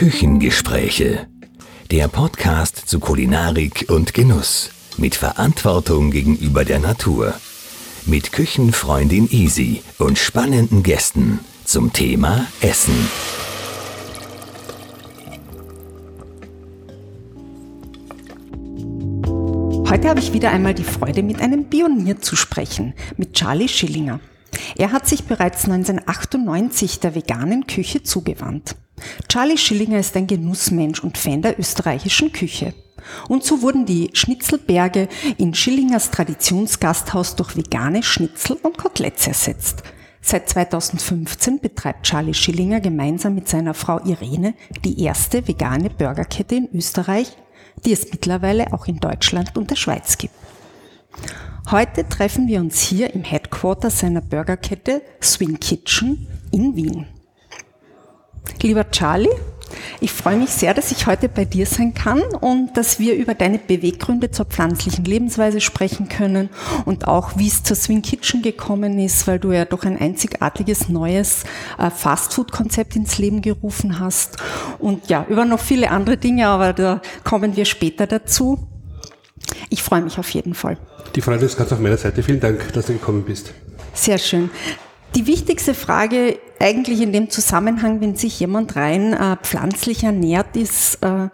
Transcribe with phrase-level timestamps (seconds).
[0.00, 1.26] Küchengespräche.
[1.90, 4.70] Der Podcast zu Kulinarik und Genuss.
[4.96, 7.34] Mit Verantwortung gegenüber der Natur.
[8.06, 12.94] Mit Küchenfreundin Easy und spannenden Gästen zum Thema Essen.
[19.86, 24.20] Heute habe ich wieder einmal die Freude, mit einem Pionier zu sprechen, mit Charlie Schillinger.
[24.76, 28.76] Er hat sich bereits 1998 der veganen Küche zugewandt.
[29.28, 32.74] Charlie Schillinger ist ein Genussmensch und Fan der österreichischen Küche.
[33.28, 39.82] Und so wurden die Schnitzelberge in Schillingers Traditionsgasthaus durch vegane Schnitzel und Koteletts ersetzt.
[40.22, 44.54] Seit 2015 betreibt Charlie Schillinger gemeinsam mit seiner Frau Irene
[44.84, 47.32] die erste vegane Burgerkette in Österreich,
[47.86, 50.34] die es mittlerweile auch in Deutschland und der Schweiz gibt.
[51.68, 57.06] Heute treffen wir uns hier im Headquarter seiner Burgerkette Swing Kitchen in Wien.
[58.62, 59.28] Lieber Charlie,
[60.00, 63.34] ich freue mich sehr, dass ich heute bei dir sein kann und dass wir über
[63.34, 66.48] deine Beweggründe zur pflanzlichen Lebensweise sprechen können
[66.86, 70.88] und auch, wie es zur Swing Kitchen gekommen ist, weil du ja doch ein einzigartiges
[70.88, 71.44] neues
[71.78, 74.38] äh, Fastfood-Konzept ins Leben gerufen hast.
[74.78, 78.69] Und ja, über noch viele andere Dinge, aber da kommen wir später dazu.
[79.68, 80.78] Ich freue mich auf jeden Fall.
[81.14, 82.22] Die Freude ist ganz auf meiner Seite.
[82.22, 83.52] Vielen Dank, dass du gekommen bist.
[83.94, 84.50] Sehr schön.
[85.16, 91.02] Die wichtigste Frage eigentlich in dem Zusammenhang, wenn sich jemand rein äh, pflanzlich ernährt, ist,
[91.02, 91.28] äh,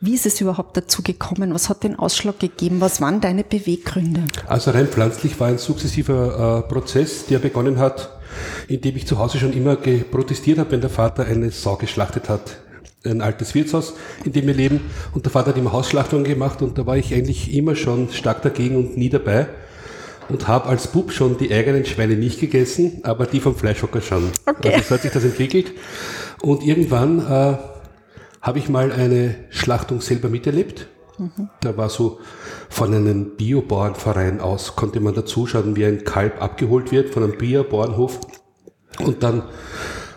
[0.00, 1.52] wie ist es überhaupt dazu gekommen?
[1.52, 2.80] Was hat den Ausschlag gegeben?
[2.80, 4.24] Was waren deine Beweggründe?
[4.46, 8.10] Also rein pflanzlich war ein sukzessiver äh, Prozess, der begonnen hat,
[8.68, 12.58] indem ich zu Hause schon immer protestiert habe, wenn der Vater eine Sau geschlachtet hat.
[13.06, 14.80] Ein altes Wirtshaus, in dem wir leben.
[15.12, 18.42] Und der Vater hat immer Hausschlachtungen gemacht und da war ich eigentlich immer schon stark
[18.42, 19.48] dagegen und nie dabei
[20.28, 24.30] und habe als Bub schon die eigenen Schweine nicht gegessen, aber die vom Fleischhocker schon.
[24.44, 24.74] Okay.
[24.74, 25.72] Also so hat sich das entwickelt.
[26.42, 27.56] Und irgendwann äh,
[28.42, 30.88] habe ich mal eine Schlachtung selber miterlebt.
[31.18, 31.48] Mhm.
[31.60, 32.20] Da war so
[32.68, 37.38] von einem Biobauernverein aus, konnte man da zuschauen, wie ein Kalb abgeholt wird von einem
[37.38, 38.20] Biobauernhof
[38.98, 39.44] und dann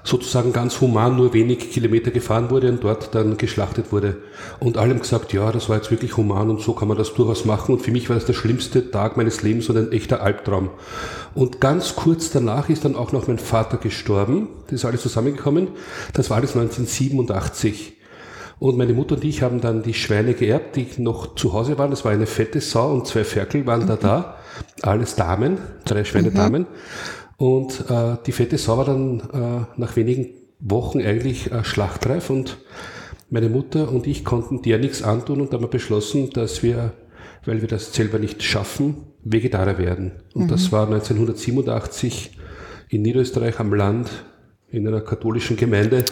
[0.10, 4.18] sozusagen ganz human nur wenig Kilometer gefahren wurde und dort dann geschlachtet wurde.
[4.60, 7.46] Und allem gesagt, ja, das war jetzt wirklich human und so kann man das durchaus
[7.46, 7.76] machen.
[7.76, 10.70] Und für mich war das der schlimmste Tag meines Lebens und ein echter Albtraum.
[11.36, 14.50] Und ganz kurz danach ist dann auch noch mein Vater gestorben.
[14.66, 15.70] Das ist alles zusammengekommen.
[16.14, 17.94] Das war alles 1987.
[18.60, 21.92] Und meine Mutter und ich haben dann die Schweine geerbt, die noch zu Hause waren.
[21.92, 24.36] Das war eine fette Sau und zwei Ferkel waren da da.
[24.82, 26.68] Alles Damen, drei Schweine Damen.
[27.40, 32.58] Und äh, die fette Sau war dann äh, nach wenigen Wochen eigentlich äh, schlachtreif und
[33.30, 36.92] meine Mutter und ich konnten der nichts antun und haben beschlossen, dass wir,
[37.46, 40.12] weil wir das selber nicht schaffen, Vegetarier werden.
[40.34, 40.48] Und mhm.
[40.50, 42.38] das war 1987
[42.90, 44.10] in Niederösterreich am Land
[44.68, 46.04] in einer katholischen Gemeinde.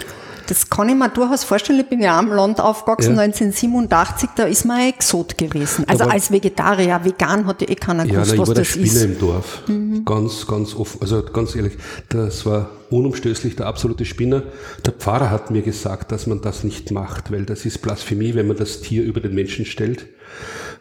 [0.48, 1.80] Das kann ich mir durchaus vorstellen.
[1.82, 3.22] Ich bin ja am Land aufgewachsen, ja.
[3.22, 5.86] 1987, da ist man ein Exot gewesen.
[5.88, 8.76] Also war, als Vegetarier, vegan hatte eh keiner gewusst, ja, was das ist.
[8.78, 9.64] Ich war der Spinner im Dorf.
[9.68, 10.06] Mhm.
[10.06, 11.02] Ganz, ganz offen.
[11.02, 11.74] Also ganz ehrlich,
[12.10, 14.44] das war unumstößlich der absolute Spinner.
[14.86, 18.48] Der Pfarrer hat mir gesagt, dass man das nicht macht, weil das ist Blasphemie, wenn
[18.48, 20.08] man das Tier über den Menschen stellt.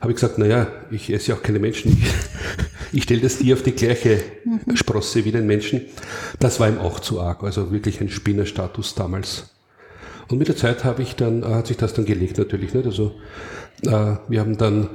[0.01, 1.93] Habe ich gesagt, naja, ich esse ja auch keine Menschen.
[1.93, 2.13] Ich,
[2.93, 4.77] ich stelle das Tier auf die gleiche mhm.
[4.77, 5.83] Sprosse wie den Menschen.
[6.39, 7.43] Das war ihm auch zu arg.
[7.43, 9.56] Also wirklich ein Spinnerstatus damals.
[10.29, 12.87] Und mit der Zeit habe ich dann, äh, hat sich das dann gelegt natürlich nicht.
[12.87, 13.13] Also
[13.83, 14.89] äh, wir haben dann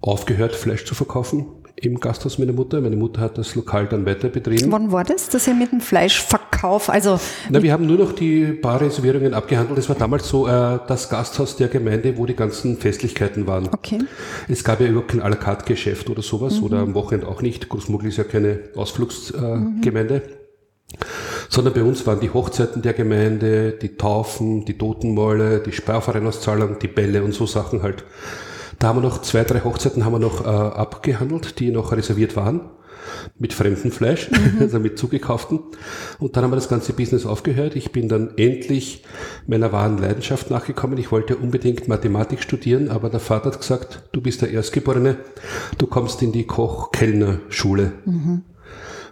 [0.00, 1.46] aufgehört, Fleisch zu verkaufen
[1.80, 2.80] im Gasthaus meiner Mutter.
[2.80, 4.70] Meine Mutter hat das Lokal dann weiter betrieben.
[4.72, 7.20] Wann war das, dass ihr mit dem Fleischverkauf, also...
[7.50, 9.78] Na, wir haben nur noch die Barreservierungen abgehandelt.
[9.78, 13.68] Es war damals so äh, das Gasthaus der Gemeinde, wo die ganzen Festlichkeiten waren.
[13.68, 14.00] Okay.
[14.48, 16.64] Es gab ja überhaupt kein à la carte Geschäft oder sowas mhm.
[16.64, 17.68] oder am Wochenende auch nicht.
[17.68, 20.14] Großmuggel ist ja keine Ausflugsgemeinde.
[20.14, 25.72] Äh, mhm sondern bei uns waren die Hochzeiten der Gemeinde, die Taufen, die Totenmäule, die
[25.72, 28.04] Sparvereinauszahlung, die Bälle und so Sachen halt.
[28.78, 32.36] Da haben wir noch zwei, drei Hochzeiten haben wir noch äh, abgehandelt, die noch reserviert
[32.36, 32.60] waren
[33.38, 34.56] mit fremdem Fleisch, mhm.
[34.60, 35.60] also mit zugekauften.
[36.18, 37.76] Und dann haben wir das ganze Business aufgehört.
[37.76, 39.04] Ich bin dann endlich
[39.46, 40.98] meiner wahren Leidenschaft nachgekommen.
[40.98, 45.16] Ich wollte unbedingt Mathematik studieren, aber der Vater hat gesagt, du bist der Erstgeborene,
[45.78, 47.92] du kommst in die Koch-Kellner-Schule.
[48.04, 48.42] Mhm.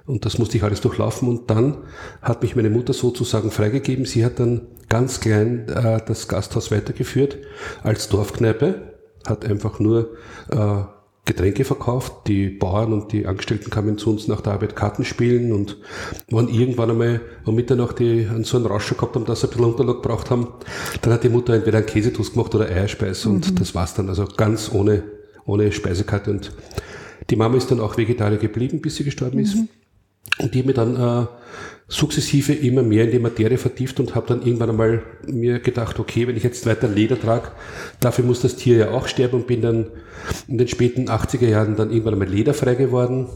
[0.07, 1.29] Und das musste ich alles durchlaufen.
[1.29, 1.79] Und dann
[2.23, 4.05] hat mich meine Mutter sozusagen freigegeben.
[4.05, 7.39] Sie hat dann ganz klein äh, das Gasthaus weitergeführt
[7.83, 8.95] als Dorfkneipe,
[9.27, 10.17] hat einfach nur
[10.51, 10.85] äh,
[11.25, 12.29] Getränke verkauft.
[12.29, 15.77] Die Bauern und die Angestellten kamen zu uns nach der Arbeit Karten spielen und
[16.31, 19.51] waren irgendwann einmal um Mitternacht die an so einen Rauscher gehabt haben, dass sie ein
[19.51, 20.47] bisschen Unterlag gebraucht haben.
[21.03, 23.55] Dann hat die Mutter entweder einen Käsetoast gemacht oder Eierspeis und mhm.
[23.57, 24.09] das war's dann.
[24.09, 25.03] Also ganz ohne,
[25.45, 26.31] ohne Speisekarte.
[26.31, 26.53] Und
[27.29, 29.57] die Mama ist dann auch Vegetarier geblieben, bis sie gestorben ist.
[30.39, 31.27] Und die mir dann äh,
[31.89, 36.27] sukzessive immer mehr in die Materie vertieft und habe dann irgendwann einmal mir gedacht, okay,
[36.27, 37.53] wenn ich jetzt weiter Leder trage,
[38.01, 39.87] dafür muss das Tier ja auch sterben und bin dann
[40.49, 43.29] in den späten 80er Jahren dann irgendwann einmal lederfrei geworden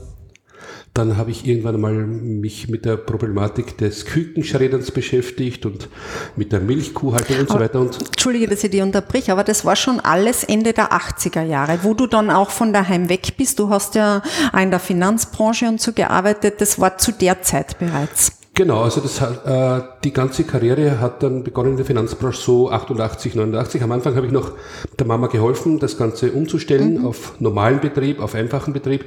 [0.95, 5.89] dann habe ich irgendwann einmal mich mit der Problematik des Kükenschredderns beschäftigt und
[6.35, 7.81] mit der Milchkuhhaltung und aber, so weiter.
[7.81, 11.81] Und Entschuldige, dass ich dich unterbrich, aber das war schon alles Ende der 80er Jahre,
[11.83, 13.59] wo du dann auch von daheim weg bist.
[13.61, 14.23] Du hast ja
[14.61, 16.61] in der Finanzbranche und so gearbeitet.
[16.61, 18.40] Das war zu der Zeit bereits.
[18.55, 23.35] Genau, also das, äh, die ganze Karriere hat dann begonnen in der Finanzbranche so 88,
[23.35, 23.83] 89.
[23.83, 24.53] Am Anfang habe ich noch
[24.99, 27.07] der Mama geholfen, das Ganze umzustellen mhm.
[27.07, 29.05] auf normalen Betrieb, auf einfachen Betrieb.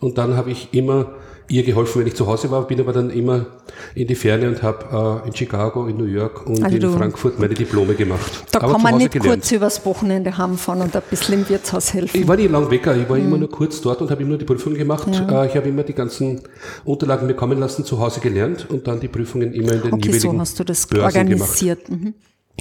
[0.00, 1.12] Und dann habe ich immer
[1.50, 3.46] ihr geholfen, wenn ich zu Hause war, bin aber dann immer
[3.94, 7.38] in die Ferne und habe äh, in Chicago, in New York und also in Frankfurt
[7.38, 8.44] meine Diplome gemacht.
[8.52, 9.42] Da aber kann man nicht gelernt.
[9.42, 12.20] kurz übers Wochenende heimfahren und ein bisschen im Wirtshaus helfen.
[12.20, 13.26] Ich war nicht lang weg, ich war mhm.
[13.26, 15.08] immer nur kurz dort und habe immer die Prüfung gemacht.
[15.12, 15.44] Ja.
[15.44, 16.40] Äh, ich habe immer die ganzen
[16.84, 20.08] Unterlagen mir kommen lassen, zu Hause gelernt und dann die Prüfungen immer in den okay,
[20.08, 21.86] jeweiligen so hast du das Börsen organisiert.
[21.86, 22.04] Gemacht.
[22.04, 22.14] Mhm.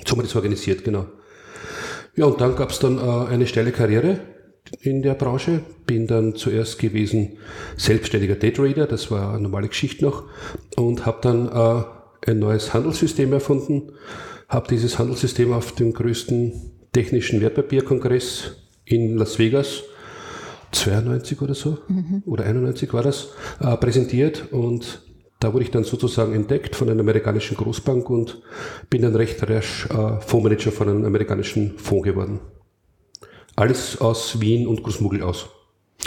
[0.05, 1.05] So haben wir das organisiert, genau.
[2.15, 4.19] Ja, und dann gab es dann äh, eine steile Karriere
[4.81, 5.61] in der Branche.
[5.85, 7.37] Bin dann zuerst gewesen
[7.77, 10.23] selbstständiger Daytrader, das war eine normale Geschichte noch,
[10.75, 13.91] und habe dann äh, ein neues Handelssystem erfunden.
[14.47, 19.83] Habe dieses Handelssystem auf dem größten technischen Wertpapierkongress in Las Vegas
[20.71, 22.23] 92 oder so, mhm.
[22.25, 23.29] oder 91 war das,
[23.59, 25.01] äh, präsentiert und
[25.39, 28.41] da wurde ich dann sozusagen entdeckt von einer amerikanischen Großbank und
[28.89, 32.39] bin dann recht rasch äh, Fondsmanager von einem amerikanischen Fonds geworden.
[33.59, 35.49] Alles aus Wien und Großmuggel aus.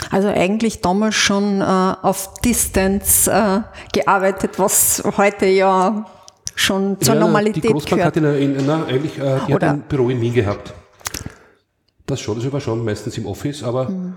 [0.09, 3.61] Also eigentlich damals schon äh, auf Distance äh,
[3.93, 6.03] gearbeitet, was heute ja
[6.55, 8.15] schon zur ja, Normalität die Großbank gehört.
[8.15, 10.73] Hat in, in, na, eigentlich, äh, die hat ein Büro in Wien gehabt.
[12.07, 14.15] Das schon, das war schon meistens im Office, aber mhm.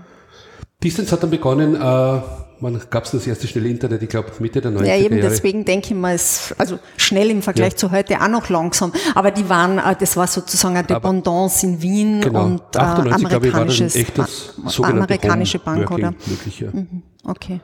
[0.83, 2.21] Distance hat dann begonnen, äh,
[2.59, 4.87] man gab es das erste schnelle Internet, ich glaube Mitte der 90er Jahre.
[4.87, 5.29] Ja, eben Jahre.
[5.29, 7.77] deswegen denke ich mal, es also schnell im Vergleich ja.
[7.77, 8.91] zu heute auch noch langsam.
[9.15, 12.45] Aber die waren, äh, das war sozusagen eine Dependance in Wien genau.
[12.45, 14.27] und 98, äh, amerikanisches, ich, war
[14.63, 16.13] das amerikanische Bank, oder?
[16.25, 16.69] Möglich, ja.
[16.71, 17.03] Mhm.
[17.23, 17.59] Okay.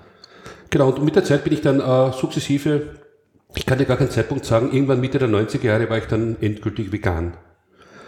[0.69, 2.95] Genau, und mit der Zeit bin ich dann äh, sukzessive,
[3.56, 6.36] ich kann dir gar keinen Zeitpunkt sagen, irgendwann Mitte der 90er Jahre war ich dann
[6.42, 7.33] endgültig vegan.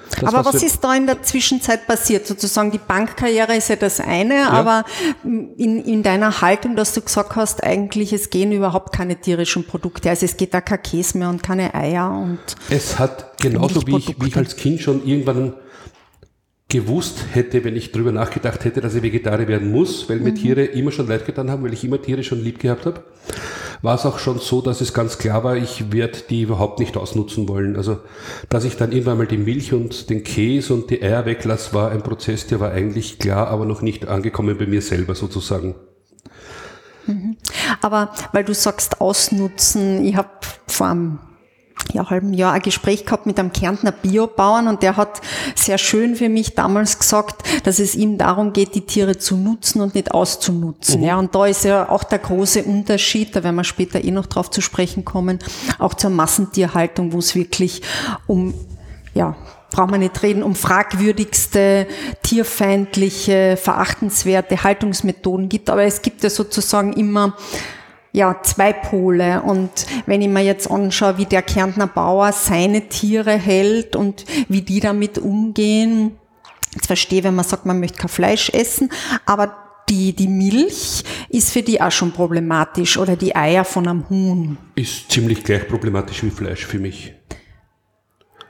[0.09, 2.27] Das, aber was, was ist da in der Zwischenzeit passiert?
[2.27, 4.49] Sozusagen die Bankkarriere ist ja das eine, ja.
[4.49, 4.85] aber
[5.23, 10.09] in, in deiner Haltung, dass du gesagt hast, eigentlich es gehen überhaupt keine tierischen Produkte.
[10.09, 12.39] Also es geht da kein Käse mehr und keine Eier und.
[12.69, 15.53] Es hat genauso wie ich, wie ich als Kind schon irgendwann
[16.67, 20.35] gewusst hätte, wenn ich drüber nachgedacht hätte, dass ich Vegetarier werden muss, weil mir mhm.
[20.35, 23.03] Tiere immer schon leid getan haben, weil ich immer Tiere schon lieb gehabt habe,
[23.81, 26.97] war es auch schon so, dass es ganz klar war, ich werde die überhaupt nicht
[26.97, 27.75] ausnutzen wollen.
[27.75, 27.99] Also,
[28.49, 31.91] dass ich dann irgendwann mal die Milch und den Käse und die Eier weglasse, war
[31.91, 35.75] ein Prozess, der war eigentlich klar, aber noch nicht angekommen bei mir selber sozusagen.
[37.07, 37.37] Mhm.
[37.81, 40.29] Aber weil du sagst ausnutzen, ich habe
[40.67, 41.19] vor einem
[41.93, 45.21] ja, halben Jahr ein Gespräch gehabt mit einem Kärntner Biobauern und der hat
[45.55, 49.81] sehr schön für mich damals gesagt, dass es ihm darum geht, die Tiere zu nutzen
[49.81, 51.01] und nicht auszunutzen.
[51.01, 51.07] Mhm.
[51.07, 54.25] Ja, und da ist ja auch der große Unterschied, da werden wir später eh noch
[54.25, 55.39] drauf zu sprechen kommen,
[55.79, 57.81] auch zur Massentierhaltung, wo es wirklich
[58.27, 58.53] um,
[59.13, 59.35] ja,
[59.75, 61.87] braucht man nicht reden, um fragwürdigste,
[62.23, 65.69] tierfeindliche, verachtenswerte Haltungsmethoden gibt.
[65.69, 67.35] Aber es gibt ja sozusagen immer
[68.15, 69.41] ja, zwei Pole.
[69.41, 74.61] Und wenn ich mir jetzt anschaue, wie der Kärntner Bauer seine Tiere hält und wie
[74.61, 76.11] die damit umgehen,
[76.73, 78.89] jetzt verstehe, wenn man sagt, man möchte kein Fleisch essen,
[79.25, 79.57] aber
[79.89, 84.57] die, die Milch ist für die auch schon problematisch oder die Eier von einem Huhn.
[84.75, 87.13] Ist ziemlich gleich problematisch wie Fleisch für mich.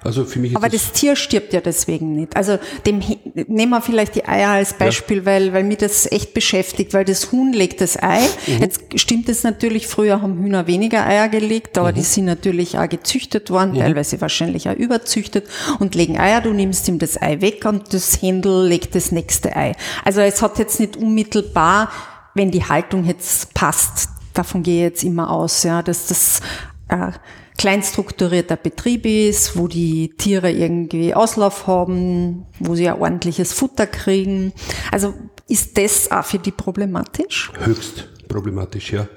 [0.05, 2.38] Also für mich Aber das, das, Tier stirbt ja deswegen nicht.
[2.38, 3.01] Also dem
[3.33, 5.25] nehmen wir vielleicht die Eier als Beispiel, ja.
[5.25, 8.21] weil, weil mich das echt beschäftigt, weil das Huhn legt das Ei.
[8.45, 8.62] Mhm.
[8.62, 11.95] Jetzt stimmt es natürlich, früher haben Hühner weniger Eier gelegt, aber mhm.
[11.95, 13.79] die sind natürlich auch gezüchtet worden, mhm.
[13.79, 15.47] teilweise wahrscheinlich auch überzüchtet
[15.79, 16.41] und legen Eier.
[16.41, 19.71] Du nimmst ihm das Ei weg und das Händel legt das nächste Ei.
[20.03, 21.89] Also es hat jetzt nicht unmittelbar,
[22.35, 26.41] wenn die Haltung jetzt passt, davon gehe ich jetzt immer aus, ja, dass das
[26.89, 27.12] äh,
[27.57, 34.53] kleinstrukturierter Betrieb ist, wo die Tiere irgendwie Auslauf haben, wo sie ein ordentliches Futter kriegen.
[34.91, 35.13] Also
[35.47, 37.51] ist das auch für die problematisch?
[37.63, 39.07] Höchst problematisch, ja.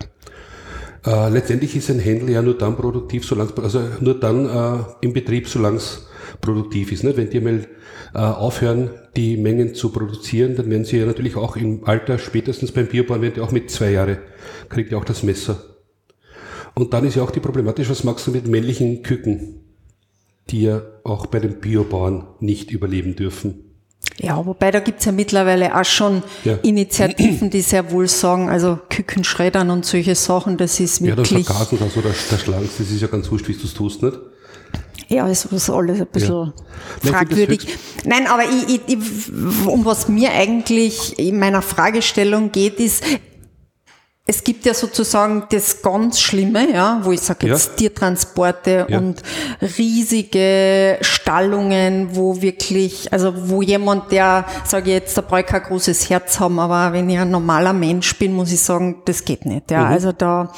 [1.07, 5.13] Äh, letztendlich ist ein Händler ja nur dann produktiv, solange also nur dann äh, im
[5.13, 6.07] Betrieb, solange es
[6.41, 7.05] produktiv ist.
[7.05, 7.17] Nicht?
[7.17, 7.67] Wenn die mal
[8.15, 12.73] äh, aufhören, die Mengen zu produzieren, dann werden sie ja natürlich auch im Alter, spätestens
[12.73, 14.19] beim Biobauern, werden die auch mit zwei Jahre,
[14.69, 15.78] kriegt ja auch das Messer.
[16.79, 19.61] Und dann ist ja auch die Problematik, was machst du mit männlichen Küken,
[20.51, 23.65] die ja auch bei den Biobauern nicht überleben dürfen?
[24.21, 26.55] Ja, wobei da gibt's ja mittlerweile auch schon Ja.
[26.63, 31.19] Initiativen, die sehr wohl sagen, also Küken schreddern und solche Sachen, das ist Ja, dann
[31.19, 34.01] wirklich, vergasen das oder der Schlanks, das ist ja ganz wurscht, wie du es tust,
[34.05, 34.17] nicht?
[35.09, 36.53] ja, es ist alles ein bisschen Ja.
[37.03, 37.67] Das fragwürdig.
[38.05, 43.03] Nein, aber ich, ich, ich, um was mir eigentlich in meiner Fragestellung geht, ist,
[44.31, 47.77] es gibt ja sozusagen das ganz Schlimme, ja, wo ich sage jetzt Ja.
[47.77, 48.99] Tiertransporte Ja.
[48.99, 49.23] und
[49.79, 55.63] riesige Stallungen, wo wirklich, also wo jemand, der, sage ich jetzt, da brauche ich kein
[55.63, 59.47] großes Herz haben, aber wenn ich ein normaler Mensch bin, muss ich sagen, das geht
[59.47, 59.71] nicht.
[59.71, 60.53] Ja, also da,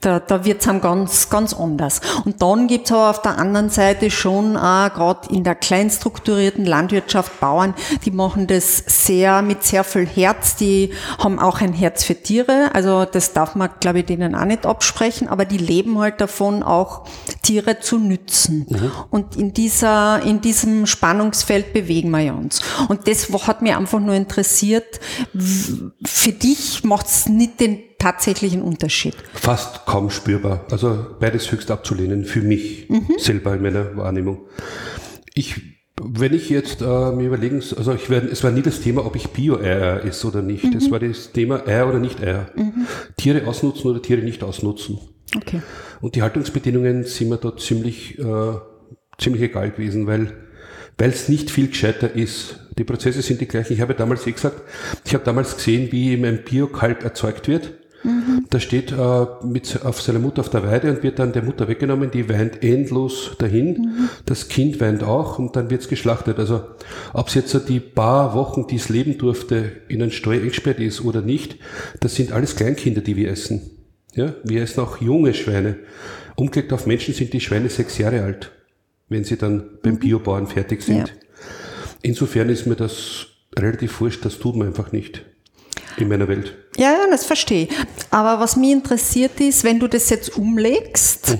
[0.00, 2.00] da, da wird's einem ganz, ganz anders.
[2.24, 7.40] Und dann gibt's aber auf der anderen Seite schon auch gerade in der kleinstrukturierten Landwirtschaft
[7.40, 7.74] Bauern,
[8.04, 12.70] die machen das sehr mit sehr viel Herz, die haben auch ein Herz für Tiere,
[12.74, 16.62] also das darf man, glaube ich, denen auch nicht absprechen, aber die leben halt davon,
[16.62, 17.04] auch
[17.42, 18.66] Tiere zu nützen.
[19.10, 22.60] Und in dieser, in diesem Spannungsfeld bewegen wir uns.
[22.88, 25.00] Und das hat mich einfach nur interessiert,
[25.34, 29.14] für dich macht's nicht den tatsächlichen Unterschied.
[29.34, 30.64] Fast kaum spürbar.
[30.70, 32.88] Also beides höchst abzulehnen für mich
[33.18, 34.46] selber in meiner Wahrnehmung.
[35.34, 35.60] Ich,
[36.00, 39.16] wenn ich jetzt äh, mir überlegen, also ich werde, es war nie das Thema, ob
[39.16, 40.64] ich Bio-Eier esse oder nicht.
[40.74, 42.50] Es war das Thema Eier oder nicht Eier.
[43.16, 44.98] Tiere ausnutzen oder Tiere nicht ausnutzen.
[45.36, 45.60] Okay.
[46.00, 48.54] Und die Haltungsbedingungen sind mir da ziemlich, äh,
[49.18, 50.32] ziemlich egal gewesen, weil
[50.98, 52.58] weil es nicht viel gescheiter ist.
[52.76, 53.72] Die Prozesse sind die gleichen.
[53.72, 54.60] Ich habe damals eh gesagt,
[55.04, 57.72] ich habe damals gesehen, wie eben ein Biokalb erzeugt wird.
[58.50, 61.66] Da steht äh, mit auf seiner Mutter auf der Weide und wird dann der Mutter
[61.66, 64.08] weggenommen, die weint endlos dahin.
[64.24, 66.38] Das Kind weint auch und dann wird's geschlachtet.
[66.38, 66.62] Also
[67.12, 70.78] ob es jetzt so die paar Wochen, die es leben durfte, in einen Stall eingesperrt
[70.78, 71.56] ist oder nicht,
[72.00, 73.70] das sind alles Kleinkinder, die wir essen.
[74.14, 75.76] Ja, wir essen auch junge Schweine.
[76.36, 78.52] Umgelegt auf Menschen sind die Schweine sechs Jahre alt,
[79.08, 81.08] wenn sie dann beim Biobauern fertig sind.
[81.08, 81.14] Ja.
[82.02, 83.26] Insofern ist mir das
[83.56, 85.24] relativ wurscht, das tut man einfach nicht
[86.00, 86.56] in meiner Welt.
[86.76, 87.76] Ja, ja, das verstehe ich.
[88.10, 91.36] Aber was mich interessiert ist, wenn du das jetzt umlegst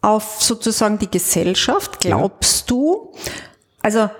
[0.00, 3.12] auf sozusagen die Gesellschaft, glaubst du,
[3.82, 4.10] also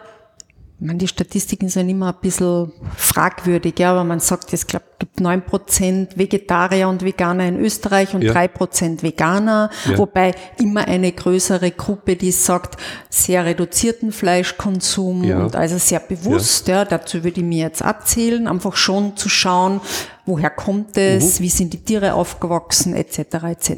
[0.87, 5.21] meine, die Statistiken sind immer ein bisschen fragwürdig, ja, aber man sagt, es glaub, gibt
[5.21, 8.33] neun Prozent Vegetarier und Veganer in Österreich und Ja.
[8.33, 9.99] drei Prozent Veganer, Ja.
[9.99, 12.77] wobei immer eine größere Gruppe, die sagt,
[13.11, 15.39] sehr reduzierten Fleischkonsum Ja.
[15.45, 16.85] und also sehr bewusst, ja.
[16.85, 19.81] dazu würde ich mir jetzt erzählen, einfach schon zu schauen,
[20.27, 23.19] woher kommt es, wie sind die Tiere aufgewachsen, etc.,
[23.51, 23.71] etc.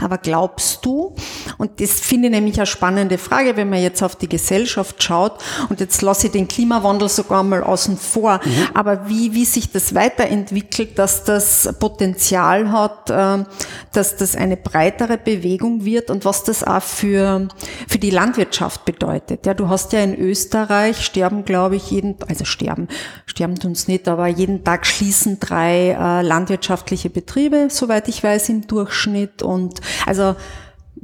[0.00, 1.14] Aber glaubst du,
[1.56, 5.38] und das finde ich nämlich eine spannende Frage, wenn man jetzt auf die Gesellschaft schaut,
[5.68, 8.40] und jetzt lasse ich den Klimawandel sogar mal außen vor,
[8.74, 13.44] aber wie, wie sich das weiterentwickelt, dass das Potenzial hat, äh,
[13.92, 17.46] dass das eine breitere Bewegung wird und was das auch für,
[17.86, 19.46] für die Landwirtschaft bedeutet.
[19.46, 22.88] Ja, du hast ja in Österreich sterben, glaube ich, jeden, also sterben,
[23.26, 28.66] sterben tun's nicht, aber jeden Tag schließen drei äh, landwirtschaftliche Betriebe, soweit ich weiß, im
[28.66, 30.36] Durchschnitt und also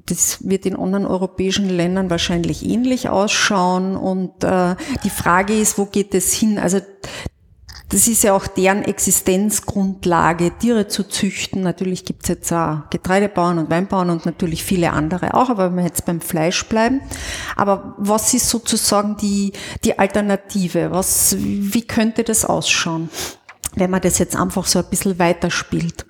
[0.07, 3.97] das wird in anderen europäischen Ländern wahrscheinlich ähnlich ausschauen.
[3.97, 6.59] Und äh, die Frage ist, wo geht es hin?
[6.59, 6.81] Also
[7.91, 11.63] das ist ja auch deren Existenzgrundlage, Tiere zu züchten.
[11.63, 15.85] Natürlich gibt's jetzt auch Getreidebauern und Weinbauern und natürlich viele andere auch, aber wenn wir
[15.85, 17.01] jetzt beim Fleisch bleiben.
[17.57, 20.93] Aber was ist sozusagen die, die Alternative?
[20.93, 23.11] Was, wie könnte das ausschauen,
[23.75, 26.07] wenn man das jetzt einfach so ein bisschen weiterspielt?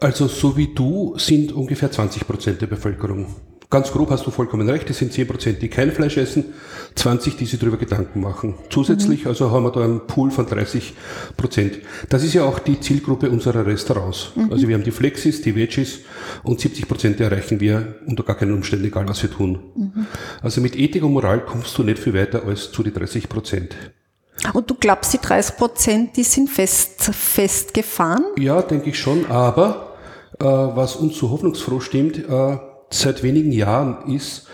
[0.00, 3.26] Also so wie du sind ungefähr 20 Prozent der Bevölkerung.
[3.68, 6.46] Ganz grob hast du vollkommen recht, es sind 10 Prozent, die kein Fleisch essen,
[6.96, 8.54] 20, die sich darüber Gedanken machen.
[8.68, 10.94] Zusätzlich also haben wir da einen Pool von 30
[11.36, 11.78] Prozent.
[12.08, 14.32] Das ist ja auch die Zielgruppe unserer Restaurants.
[14.50, 16.00] Also wir haben die Flexis, die Veggies
[16.42, 19.60] und 70 Prozent erreichen wir unter gar keinen Umständen, egal was wir tun.
[20.42, 23.76] Also mit Ethik und Moral kommst du nicht viel weiter als zu die 30 Prozent.
[24.52, 28.24] Und du glaubst, die 30 Prozent, die sind fest, festgefahren?
[28.38, 29.89] Ja, denke ich schon, aber
[30.38, 32.58] was uns so hoffnungsfroh stimmt, äh,
[32.90, 34.46] seit wenigen Jahren ist,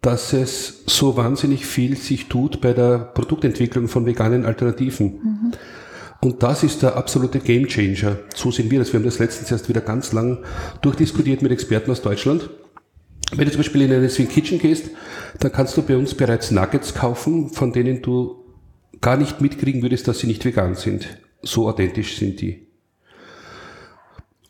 [0.00, 5.52] dass es so wahnsinnig viel sich tut bei der Produktentwicklung von veganen Alternativen.
[6.20, 8.18] Und das ist der absolute Gamechanger.
[8.34, 8.92] So sehen wir das.
[8.92, 10.38] Wir haben das letztens erst wieder ganz lang
[10.80, 12.50] durchdiskutiert mit Experten aus Deutschland.
[13.34, 14.90] Wenn du zum Beispiel in eine Swing Kitchen gehst,
[15.40, 18.44] dann kannst du bei uns bereits Nuggets kaufen, von denen du
[19.00, 21.18] gar nicht mitkriegen würdest, dass sie nicht vegan sind.
[21.42, 22.71] So authentisch sind die.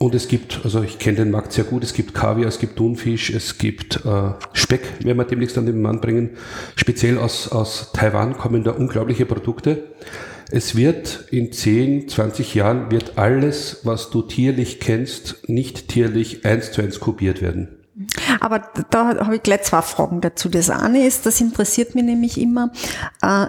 [0.03, 2.75] Und es gibt, also ich kenne den Markt sehr gut, es gibt Kaviar, es gibt
[2.75, 6.31] Thunfisch, es gibt äh, Speck, werden wir demnächst an den Mann bringen.
[6.75, 9.85] Speziell aus, aus Taiwan kommen da unglaubliche Produkte.
[10.51, 16.73] Es wird in 10, 20 Jahren wird alles, was du tierlich kennst, nicht tierlich eins
[16.73, 17.69] zu eins kopiert werden.
[18.41, 20.49] Aber da habe ich gleich zwei Fragen dazu.
[20.49, 22.73] Das eine ist, das interessiert mich nämlich immer,
[23.23, 23.47] äh,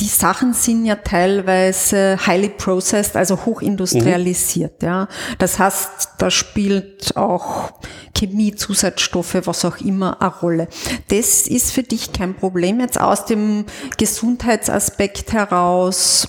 [0.00, 4.88] die Sachen sind ja teilweise highly processed, also hochindustrialisiert, mhm.
[4.88, 5.08] ja.
[5.38, 7.72] Das heißt, da spielt auch
[8.16, 10.68] Chemie, Zusatzstoffe, was auch immer eine Rolle.
[11.08, 16.28] Das ist für dich kein Problem jetzt aus dem Gesundheitsaspekt heraus.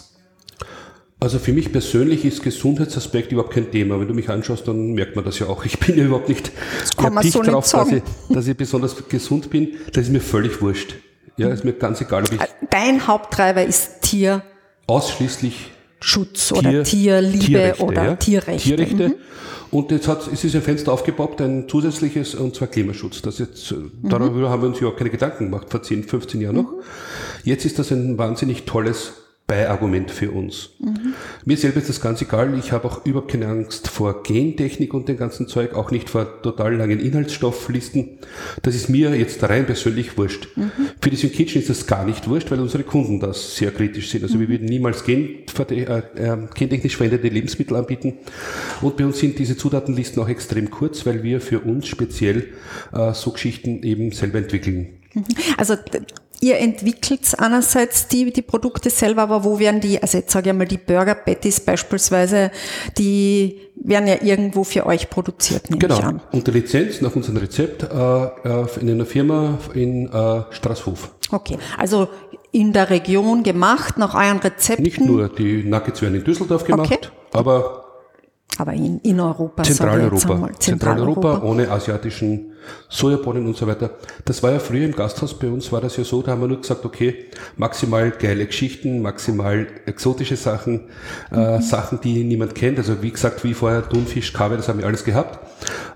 [1.19, 3.99] Also für mich persönlich ist Gesundheitsaspekt überhaupt kein Thema.
[3.99, 5.65] Wenn du mich anschaust, dann merkt man das ja auch.
[5.65, 6.51] Ich bin ja überhaupt nicht
[7.23, 9.75] dicht so drauf, dass ich, dass ich besonders gesund bin.
[9.91, 10.95] Das ist mir völlig wurscht.
[11.37, 12.39] Ja, ist mir ganz egal, ob ich.
[12.69, 14.43] Dein Haupttreiber ist Tier.
[14.87, 18.15] Ausschließlich Schutz Tier, oder Tierliebe Tierrechte, oder ja.
[18.15, 18.75] Tierrechte.
[18.75, 19.09] Tierrechte.
[19.09, 19.15] Mhm.
[19.71, 23.21] Und jetzt hat, es ist ein Fenster aufgepoppt, ein zusätzliches, und zwar Klimaschutz.
[23.21, 23.91] Das jetzt, mhm.
[24.03, 26.71] Darüber haben wir uns überhaupt keine Gedanken gemacht, vor 10, 15 Jahren noch.
[26.71, 26.81] Mhm.
[27.43, 29.13] Jetzt ist das ein wahnsinnig tolles
[29.47, 30.71] Beiargument für uns.
[30.79, 31.13] Mhm.
[31.45, 32.57] Mir selber ist das ganz egal.
[32.57, 36.41] Ich habe auch überhaupt keine Angst vor Gentechnik und dem ganzen Zeug, auch nicht vor
[36.41, 38.17] total langen Inhaltsstofflisten.
[38.63, 40.47] Das ist mir jetzt rein persönlich wurscht.
[40.55, 40.71] Mhm.
[40.99, 44.23] Für die Kitchen ist das gar nicht wurscht, weil unsere Kunden das sehr kritisch sind.
[44.23, 44.41] Also mhm.
[44.41, 45.27] wir würden niemals äh,
[46.55, 48.13] gentechnisch verwendete Lebensmittel anbieten.
[48.81, 52.47] Und bei uns sind diese Zutatenlisten auch extrem kurz, weil wir für uns speziell
[52.93, 54.87] äh, so Geschichten eben selber entwickeln.
[55.57, 55.75] Also
[56.41, 60.55] Ihr entwickelt einerseits die, die Produkte selber, aber wo werden die, also jetzt sage ich
[60.55, 62.51] mal, die Burger Patties beispielsweise,
[62.97, 65.97] die werden ja irgendwo für euch produziert, nehme genau.
[65.97, 66.21] ich an.
[66.31, 71.11] Unter Lizenz nach unserem Rezept äh, in einer Firma in äh, Straßhof.
[71.31, 72.09] Okay, also
[72.51, 74.83] in der Region gemacht, nach euren Rezepten?
[74.83, 77.07] Nicht nur, die Nuggets werden in Düsseldorf gemacht, okay.
[77.33, 77.84] aber
[78.57, 79.63] aber in, in Europa.
[79.63, 80.49] Zentraleuropa.
[80.59, 81.41] Zentraleuropa.
[81.43, 82.53] Ohne asiatischen
[82.89, 83.91] Sojabohnen und so weiter.
[84.23, 86.47] Das war ja früher im Gasthaus bei uns, war das ja so, da haben wir
[86.47, 87.25] nur gesagt, okay,
[87.57, 90.89] maximal geile Geschichten, maximal exotische Sachen,
[91.31, 91.61] äh, mhm.
[91.61, 92.77] Sachen, die niemand kennt.
[92.77, 95.39] Also wie gesagt, wie vorher Thunfisch, Kaviar, das haben wir alles gehabt.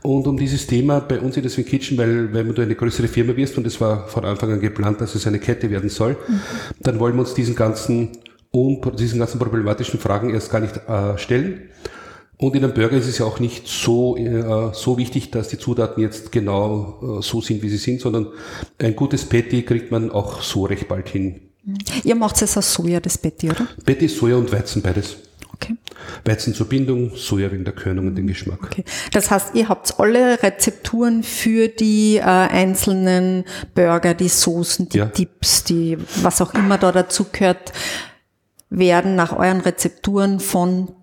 [0.03, 3.07] Und um dieses Thema bei uns in der Swing Kitchen, weil wenn du eine größere
[3.07, 6.17] Firma wirst, und es war von Anfang an geplant, dass es eine Kette werden soll,
[6.27, 6.41] mhm.
[6.81, 8.09] dann wollen wir uns diesen ganzen,
[8.53, 11.69] diesen ganzen problematischen Fragen erst gar nicht äh, stellen
[12.41, 15.57] und in einem Burger ist es ja auch nicht so, äh, so wichtig, dass die
[15.57, 18.27] Zutaten jetzt genau äh, so sind, wie sie sind, sondern
[18.77, 21.41] ein gutes Patty kriegt man auch so recht bald hin.
[22.05, 23.67] Ihr macht es aus Soja, das Patty, oder?
[23.85, 25.17] Patty, Soja und Weizen, beides.
[25.53, 25.75] Okay.
[26.23, 28.59] Weizen zur Bindung, Soja wegen der Körnung und dem Geschmack.
[28.63, 28.85] Okay.
[29.11, 33.43] Das heißt, ihr habt alle Rezepturen für die äh, einzelnen
[33.75, 35.07] Burger, die Soßen, die ja.
[35.07, 37.73] Dips, die was auch immer da dazu gehört,
[38.69, 40.95] werden nach euren Rezepturen von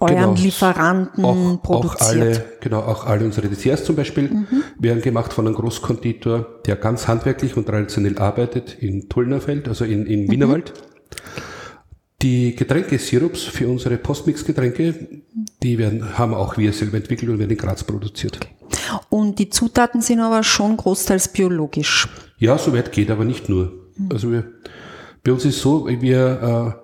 [0.00, 0.34] euren genau.
[0.34, 2.02] Lieferanten auch, produziert.
[2.02, 4.46] Auch alle, genau, auch alle unsere Desserts zum Beispiel mhm.
[4.78, 10.06] werden gemacht von einem Großkonditor, der ganz handwerklich und traditionell arbeitet in Tullnerfeld, also in,
[10.06, 10.72] in Wienerwald.
[10.74, 10.94] Mhm.
[12.22, 14.94] Die Getränke, Sirups für unsere Postmix-Getränke,
[15.62, 18.40] die werden, haben auch wir selber entwickelt und werden in Graz produziert.
[19.10, 22.08] Und die Zutaten sind aber schon großteils biologisch.
[22.38, 23.72] Ja, soweit geht, aber nicht nur.
[23.96, 24.08] Mhm.
[24.10, 24.44] Also wir,
[25.22, 26.83] bei uns ist so, wir äh,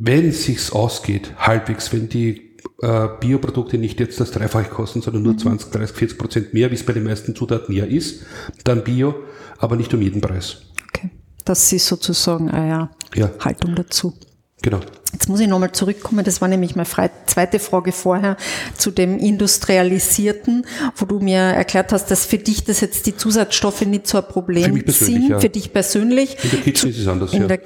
[0.00, 5.22] wenn es sich ausgeht, halbwegs, wenn die äh, Bioprodukte nicht jetzt das Dreifache kosten, sondern
[5.22, 5.38] nur mhm.
[5.38, 8.22] 20, 30, 40 Prozent mehr, wie es bei den meisten Zutaten ja ist,
[8.64, 9.14] dann Bio,
[9.58, 10.62] aber nicht um jeden Preis.
[10.88, 11.10] Okay.
[11.44, 13.30] Das ist sozusagen eine ja.
[13.40, 14.14] Haltung dazu.
[14.62, 14.80] Genau.
[15.12, 16.88] Jetzt muss ich nochmal zurückkommen, das war nämlich meine
[17.26, 18.36] zweite Frage vorher
[18.76, 20.64] zu dem Industrialisierten,
[20.96, 24.24] wo du mir erklärt hast, dass für dich das jetzt die Zusatzstoffe nicht so ein
[24.24, 25.40] Problem für sind, ja.
[25.40, 26.36] für dich persönlich.
[26.44, 27.46] In der Kitchen ist es anders, ja.
[27.46, 27.58] Der,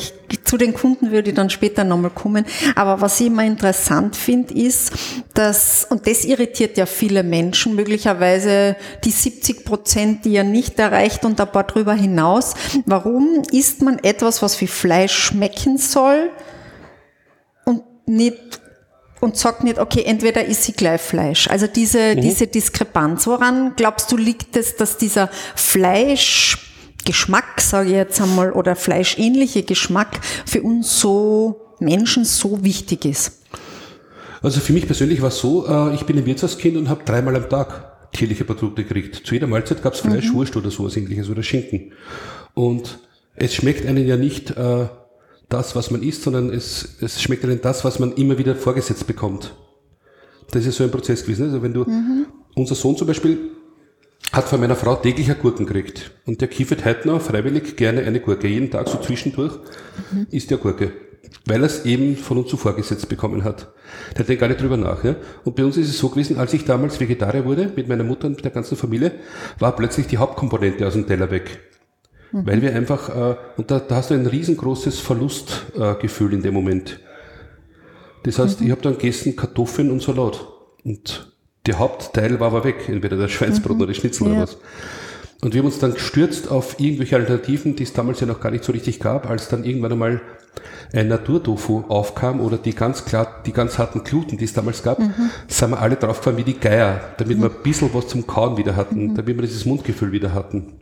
[0.45, 2.47] zu den Kunden würde ich dann später nochmal kommen.
[2.77, 4.93] Aber was ich immer interessant finde, ist,
[5.35, 11.25] dass, und das irritiert ja viele Menschen, möglicherweise die 70 Prozent, die ja nicht erreicht
[11.25, 12.55] und ein paar drüber hinaus.
[12.87, 16.31] Warum isst man etwas, was wie Fleisch schmecken soll,
[18.07, 18.61] nicht
[19.21, 21.49] und sagt nicht, okay, entweder ist sie gleich Fleisch.
[21.49, 22.21] Also diese, mhm.
[22.21, 23.27] diese Diskrepanz.
[23.27, 30.21] Woran glaubst du, liegt es, dass dieser Fleischgeschmack, sage ich jetzt einmal, oder fleischähnliche Geschmack
[30.47, 33.41] für uns so Menschen so wichtig ist?
[34.43, 37.35] Also für mich persönlich war es so, äh, ich bin ein Wirtshauskind und habe dreimal
[37.35, 39.23] am Tag tierliche Produkte gekriegt.
[39.25, 40.35] Zu jeder Mahlzeit gab es Fleisch, mhm.
[40.35, 41.93] Wurst oder sowas ähnliches oder Schinken.
[42.53, 42.99] Und
[43.35, 44.87] es schmeckt einen ja nicht äh,
[45.49, 49.07] das, was man isst, sondern es, es schmeckt einem das, was man immer wieder vorgesetzt
[49.07, 49.55] bekommt.
[50.51, 51.47] Das ist so ein Prozess gewesen.
[51.47, 52.27] Also wenn du, mhm.
[52.55, 53.51] unser Sohn zum Beispiel
[54.33, 56.13] hat von meiner Frau täglich eine Gurken gekriegt.
[56.27, 58.49] Und der kiefert heute noch freiwillig gerne eine Gurke.
[58.49, 59.55] Jeden Tag so zwischendurch
[60.11, 60.27] mhm.
[60.31, 60.93] isst der Gurke.
[61.47, 63.73] Weil er es eben von uns so vorgesetzt bekommen hat.
[64.17, 65.05] Der denkt gar nicht drüber nach.
[65.05, 65.17] Ja?
[65.45, 68.27] Und bei uns ist es so gewesen, als ich damals Vegetarier wurde, mit meiner Mutter
[68.27, 69.13] und der ganzen Familie,
[69.59, 71.61] war plötzlich die Hauptkomponente aus dem Teller weg.
[72.35, 72.47] Mhm.
[72.47, 76.53] Weil wir einfach, äh, und da, da hast du ein riesengroßes Verlustgefühl äh, in dem
[76.53, 76.99] Moment.
[78.25, 78.67] Das heißt, mhm.
[78.67, 80.45] ich habe dann gegessen Kartoffeln und Salat.
[80.85, 81.33] Und
[81.67, 84.33] Der Hauptteil war aber weg, entweder das Schweinsbrot oder das Schnitzel Ja.
[84.33, 84.59] oder was.
[85.43, 88.51] Und wir haben uns dann gestürzt auf irgendwelche Alternativen, die es damals ja noch gar
[88.51, 90.21] nicht so richtig gab, als dann irgendwann einmal
[90.93, 94.99] ein Naturtofu aufkam oder die ganz klar, die ganz harten Gluten, die es damals gab,
[95.49, 98.75] sind wir alle draufgefahren wie die Geier, damit wir ein bisschen was zum Kauen wieder
[98.75, 100.81] hatten, damit wir dieses Mundgefühl wieder hatten.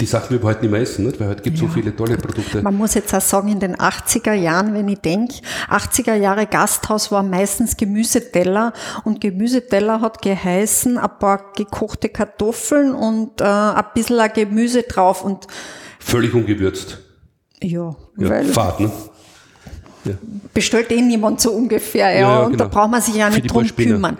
[0.00, 1.20] Die Sachen wir heute nicht mehr essen, nicht?
[1.20, 2.62] weil heute gibt es so viele tolle Produkte.
[2.62, 5.36] Man muss jetzt auch sagen, in den 80er Jahren, wenn ich denke,
[5.70, 8.72] 80er Jahre Gasthaus war meistens Gemüseteller
[9.04, 15.46] und Gemüseteller hat geheißen, ein paar gekochte Kartoffeln und äh, ein bisschen Gemüse drauf und
[16.00, 16.98] Völlig ungewürzt.
[17.62, 18.90] ja, Ja, weil Fahrt, ne?
[20.06, 20.14] Ja.
[20.54, 22.74] bestellt eh niemand so ungefähr, ja, Ja, und da genau.
[22.74, 24.16] braucht man sich ja nicht drum kümmern.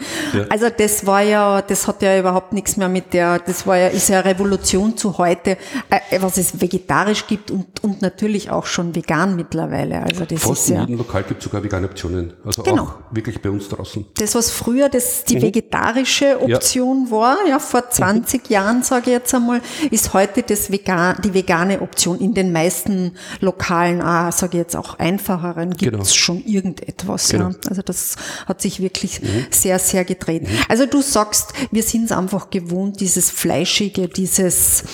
[0.50, 3.88] Also das war ja, das hat ja überhaupt nichts mehr mit der, das war ja,
[3.88, 5.56] ist ja Revolution zu heute,
[5.90, 10.02] äh, was es vegetarisch gibt und, und natürlich auch schon vegan mittlerweile.
[10.02, 10.80] Also das Fast ist in ja.
[10.82, 12.32] jedem Lokal gibt es sogar vegane Optionen.
[12.44, 12.82] Also Genau.
[12.84, 14.04] auch wirklich bei uns draußen.
[14.18, 15.26] Das, was früher das, Mhm.
[15.30, 20.70] die vegetarische Option war, ja, vor 20 Jahren, sage ich jetzt einmal, ist heute das
[20.70, 22.18] vegan, die vegane Option.
[22.20, 26.04] In den meisten Lokalen, ah, sage ich jetzt auch einfacheren, gibt es Genau.
[26.14, 27.28] schon irgendetwas.
[27.28, 27.50] Genau.
[27.50, 27.56] Ja.
[27.68, 30.46] Also das hat sich wirklich sehr, sehr gedreht.
[30.68, 34.84] Also du sagst, wir sind es einfach gewohnt, dieses Fleischige, dieses,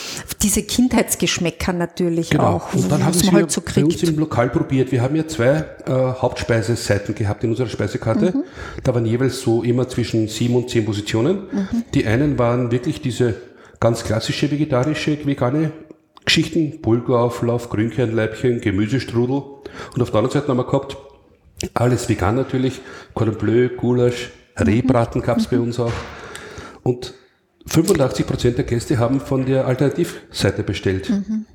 [0.42, 2.82] diese Kindheitsgeschmäcker natürlich auch, Genau.
[2.84, 4.02] Und dann haben wir halt so bei uns kriegt.
[4.12, 4.92] im Lokal probiert.
[4.92, 8.32] Wir haben ja zwei äh, Hauptspeiseseiten gehabt in unserer Speisekarte.
[8.36, 8.44] Mhm.
[8.82, 11.42] Da waren jeweils so immer zwischen sieben und zehn Positionen.
[11.52, 11.84] Mhm.
[11.94, 13.34] Die einen waren wirklich diese
[13.80, 15.72] ganz klassische vegetarische, vegane
[16.24, 16.80] Geschichten.
[16.80, 19.42] Bulgurauflauf, Grünkernleibchen, Gemüsestrudel.
[19.94, 20.96] Und auf der anderen Seite haben wir gehabt,
[21.74, 22.80] alles vegan natürlich.
[23.14, 25.92] Cordon Bleu, Gulasch, Rehbraten gab es bei uns auch.
[26.82, 27.14] Und
[27.66, 31.12] 85 Prozent der Gäste haben von der Alternativseite bestellt.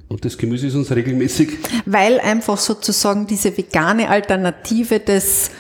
[0.08, 5.52] Und das Gemüse ist uns regelmäßig weil einfach sozusagen diese vegane Alternative des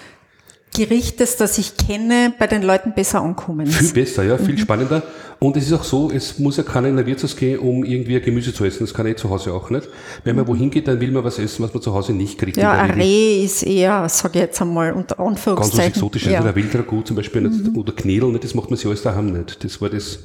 [0.77, 5.01] Gerichtes, das ich kenne, bei den Leuten besser ankommen viel besser, ja, viel spannender.
[5.39, 8.15] Und es ist auch so, es muss ja keiner in ein Wirtshaus gehen, um irgendwie
[8.15, 8.79] ein Gemüse zu essen.
[8.81, 9.87] Das kann er eh zu Hause auch nicht.
[10.23, 12.57] Wenn man wohin geht, dann will man was essen, was man zu Hause nicht kriegt.
[12.57, 12.99] Ja, in ein.
[12.99, 15.93] Reh ist eher, sage ich jetzt einmal, unter Ganz was Anführungszeichen.
[15.93, 16.31] Exotisches.
[16.31, 16.39] ja.
[16.39, 16.45] Mhm.
[16.47, 19.63] Oder Wildragout zum Beispiel nicht, oder Knädel, nicht, das macht man sich alles daheim nicht.
[19.63, 20.19] Das war das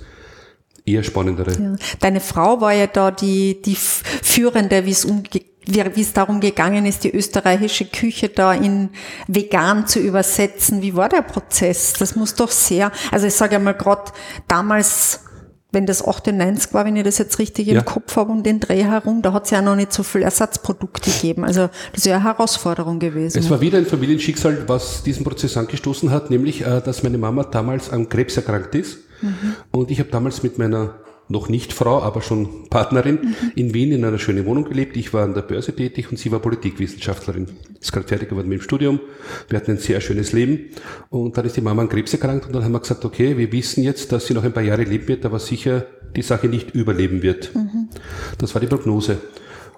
[0.87, 1.53] eher Spannendere.
[1.53, 1.77] Ja.
[2.01, 5.25] Deine Frau war ja da die, die Führende, wie es umge
[5.67, 8.91] wie es darum gegangen ist, die österreichische Küche da in
[9.29, 10.83] vegan zu übersetzen.
[10.83, 11.93] Wie war der Prozess?
[11.95, 14.11] Das muss doch sehr, also ich sage einmal gerade
[14.49, 15.21] damals,
[15.75, 17.79] wenn das 98 war, wenn ich das jetzt richtig Ja.
[17.79, 20.21] im Kopf habe, um den Dreh herum, da hat es ja noch nicht so viel
[20.23, 21.45] Ersatzprodukte gegeben.
[21.45, 23.39] Also das ist ja eine Herausforderung gewesen.
[23.39, 27.45] Es war wieder ein Familienschicksal, was diesen Prozess angestoßen hat, nämlich, äh, dass meine Mama
[27.45, 28.99] damals an Krebs erkrankt ist.
[29.71, 30.97] Und ich habe damals mit meiner
[31.33, 34.97] noch nicht Frau, aber schon Partnerin in Wien in einer schönen Wohnung gelebt.
[34.97, 37.47] Ich war an der Börse tätig und sie war Politikwissenschaftlerin.
[37.81, 39.01] Ist gerade fertig geworden mit dem Studium.
[39.49, 40.71] Wir hatten ein sehr schönes Leben.
[41.11, 43.51] Und dann ist die Mama an Krebs erkrankt und dann haben wir gesagt, okay, wir
[43.51, 46.75] wissen jetzt, dass sie noch ein paar Jahre leben wird, aber sicher die Sache nicht
[46.75, 47.51] überleben wird.
[48.39, 49.19] Das war die Prognose.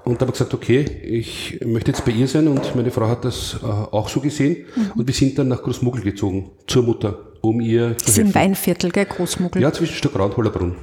[0.05, 3.25] Und da habe gesagt, okay, ich möchte jetzt bei ihr sein und meine Frau hat
[3.25, 4.67] das äh, auch so gesehen.
[4.95, 8.35] Und wir sind dann nach Großmuggel gezogen, zur Mutter, um ihr das ist im.
[8.35, 9.63] Weinviertel, gell, Großmuggel.
[9.63, 10.77] Ja, zwischen Stockgrau und Hollerbrunn.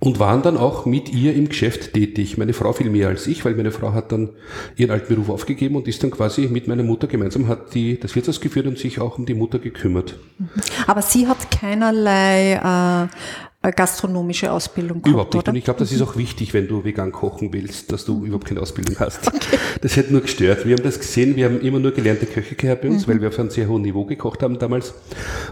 [0.00, 0.08] Okay.
[0.10, 2.38] Und waren dann auch mit ihr im Geschäft tätig.
[2.38, 4.30] Meine Frau viel mehr als ich, weil meine Frau hat dann
[4.76, 8.14] ihren alten Beruf aufgegeben und ist dann quasi mit meiner Mutter gemeinsam, hat die das
[8.14, 10.18] Wirtshaus geführt und sich auch um die Mutter gekümmert.
[10.86, 13.08] Aber sie hat keinerlei
[13.62, 15.42] äh, gastronomische Ausbildung gehabt, Überhaupt nicht.
[15.42, 15.50] oder?
[15.50, 18.46] Und ich glaube, das ist auch wichtig, wenn du vegan kochen willst, dass du überhaupt
[18.46, 19.30] keine Ausbildung hast.
[19.82, 20.64] Das hätte nur gestört.
[20.64, 23.10] Wir haben das gesehen, wir haben immer nur gelernte Köche gehabt bei uns, Mhm.
[23.10, 24.94] weil wir auf einem sehr hohen Niveau gekocht haben damals.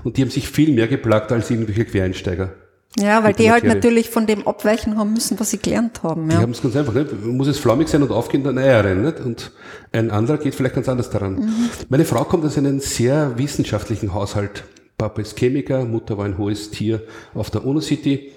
[0.05, 2.55] Und die haben sich viel mehr geplagt als irgendwelche Quereinsteiger.
[2.99, 3.77] Ja, weil die halt Materie.
[3.83, 6.29] natürlich von dem abweichen haben müssen, was sie gelernt haben.
[6.29, 6.41] Die Ja.
[6.41, 7.25] haben es ganz einfach, nicht?
[7.27, 9.21] muss es flaumig sein und aufgehen, dann Eier rein, nicht?
[9.21, 9.53] Und
[9.93, 11.35] ein anderer geht vielleicht ganz anders daran.
[11.37, 11.53] Mhm.
[11.91, 14.65] Meine Frau kommt aus einem sehr wissenschaftlichen Haushalt.
[14.97, 17.03] Papa ist Chemiker, Mutter war ein hohes Tier
[17.35, 18.33] auf der UNO-City,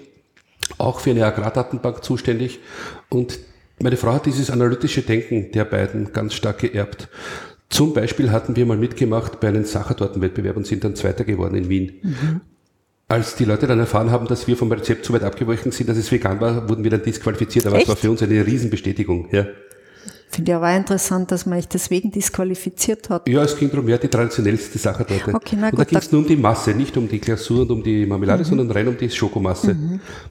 [0.76, 2.58] auch für eine Agrardatenbank zuständig.
[3.08, 3.38] Und
[3.80, 7.08] meine Frau hat dieses analytische Denken der beiden ganz stark geerbt.
[7.70, 11.68] Zum Beispiel hatten wir mal mitgemacht bei einem Sachertortenwettbewerb und sind dann Zweiter geworden in
[11.70, 12.40] Wien.
[13.10, 15.96] Als die Leute dann erfahren haben, dass wir vom Rezept so weit abgewichen sind, dass
[15.96, 17.66] es vegan war, wurden wir dann disqualifiziert.
[17.66, 17.84] Aber Echt?
[17.84, 19.28] es war für uns eine Riesenbestätigung.
[19.32, 19.46] Ja,
[20.32, 23.28] Finde ich aber auch interessant, dass man euch deswegen disqualifiziert hat.
[23.28, 25.34] ja es ging darum, wer die traditionellste Sachertorte.
[25.34, 27.18] Okay, na und da gut, ging es da- nur um die Masse, nicht um die
[27.20, 29.70] Glasur und um die Marmelade, sondern rein um die Schokomasse.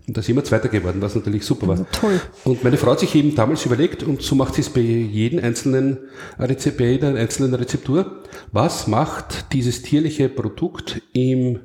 [0.07, 1.77] Und da sind wir Zweiter geworden, was natürlich super war.
[1.79, 2.21] Ja, toll.
[2.45, 5.43] Und meine Frau hat sich eben damals überlegt, und so macht sie es bei jedem
[5.43, 5.97] einzelnen
[6.39, 11.59] Rezept, bei jeder einzelnen Rezeptur, was macht dieses tierliche Produkt im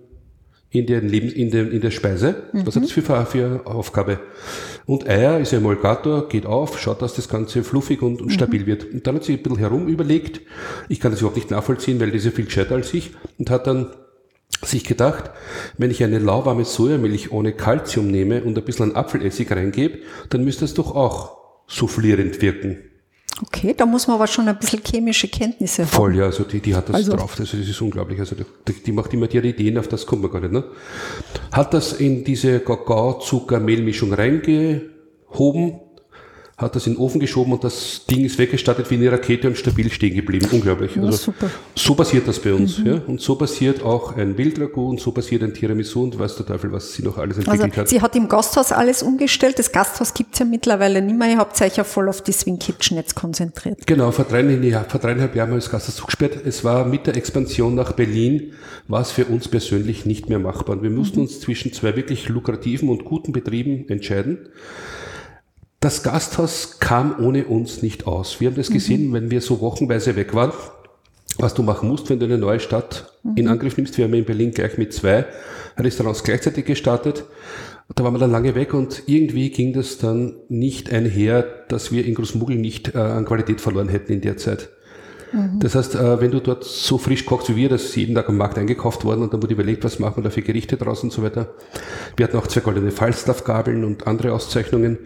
[0.75, 2.49] in, den Lebens, in, der, in der Speise.
[2.53, 4.19] Was hat das für, für Aufgabe?
[4.87, 8.67] Und Eier ist ein Emulgator, geht auf, schaut, dass das Ganze fluffig und, und stabil
[8.67, 8.93] wird.
[8.93, 10.41] Und dann hat sie ein bisschen herum überlegt,
[10.89, 13.51] ich kann das überhaupt nicht nachvollziehen, weil die ist ja viel gescheiter als ich, und
[13.51, 13.91] hat dann
[14.63, 15.31] sich gedacht,
[15.79, 19.99] wenn ich eine lauwarme Sojamilch ohne Kalzium nehme und ein bisschen an Apfelessig reingebe,
[20.31, 21.37] dann müsste es doch auch
[21.69, 22.79] soufflierend wirken.
[23.43, 25.91] Okay, da muss man aber schon ein bisschen chemische Kenntnisse haben.
[25.91, 27.35] Voll, ja, also die, die hat das Also- drauf.
[27.39, 28.21] Also das ist unglaublich.
[28.21, 30.53] Also die, die macht immer die Ideen, auf das kommt man gar nicht.
[30.53, 30.65] Ne?
[31.53, 35.81] Hat das in diese Kakao-Zucker-Mehlmischung reingehoben,
[36.57, 39.59] hat das in den Ofen geschoben und das Ding ist weggestartet wie eine Rakete und
[39.59, 40.47] stabil stehen geblieben.
[40.53, 40.97] Unglaublich.
[40.97, 41.51] Also super.
[41.75, 42.79] So passiert das bei uns.
[42.85, 43.01] Ja?
[43.09, 46.71] Und so passiert auch ein Wildragout und so passiert ein Tiramisu und weiß der Teufel,
[46.71, 47.89] was sie noch alles entwickelt Also hat.
[47.89, 49.59] sie hat im Gasthaus alles umgestellt.
[49.59, 51.29] Das Gasthaus gibt's ja mittlerweile nicht mehr.
[51.29, 53.85] Ihr habt euch ja voll auf die Swing Kitchen jetzt konzentriert.
[53.87, 56.39] Genau, vor dreieinhalb, vor dreieinhalb Jahren haben wir das Gasthaus zugesperrt.
[56.47, 58.53] Es war mit der Expansion nach Berlin,
[58.87, 60.77] war es für uns persönlich nicht mehr machbar.
[60.77, 64.39] Und wir mussten uns zwischen zwei wirklich lukrativen und guten Betrieben entscheiden.
[65.85, 68.41] Das Gasthaus kam ohne uns nicht aus.
[68.41, 70.51] Wir haben das gesehen, wenn wir so wochenweise weg waren,
[71.37, 73.99] was du machen musst, wenn du eine neue Stadt in Angriff nimmst.
[73.99, 75.27] Wir haben in Berlin gleich mit zwei
[75.77, 77.25] Restaurants gleichzeitig gestartet.
[77.95, 82.07] Da waren wir dann lange weg und irgendwie ging das dann nicht einher, dass wir
[82.07, 84.71] in Großmuggel nicht äh, an Qualität verloren hätten in der Zeit.
[85.59, 88.29] Das heißt, äh, wenn du dort so frisch kochst wie wir, das ist jeden Tag
[88.29, 91.03] am Markt eingekauft worden und dann wurde überlegt, was machen wir da für Gerichte draus
[91.03, 91.49] und so weiter.
[92.17, 94.99] Wir hatten auch zwei goldene Falstaff-Gabeln und andere Auszeichnungen.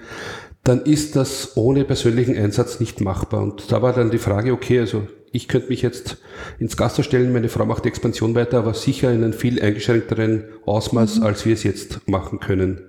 [0.69, 3.43] Dann ist das ohne persönlichen Einsatz nicht machbar.
[3.43, 6.19] Und da war dann die Frage, okay, also ich könnte mich jetzt
[6.59, 10.45] ins Gasthaus stellen, meine Frau macht die Expansion weiter, aber sicher in einem viel eingeschränkteren
[10.67, 12.83] Ausmaß, als wir es jetzt machen können.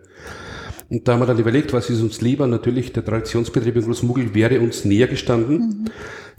[0.90, 2.48] Und da haben wir dann überlegt, was ist uns lieber?
[2.48, 5.90] Natürlich, der Traditionsbetrieb in Großmuggel wäre uns näher gestanden.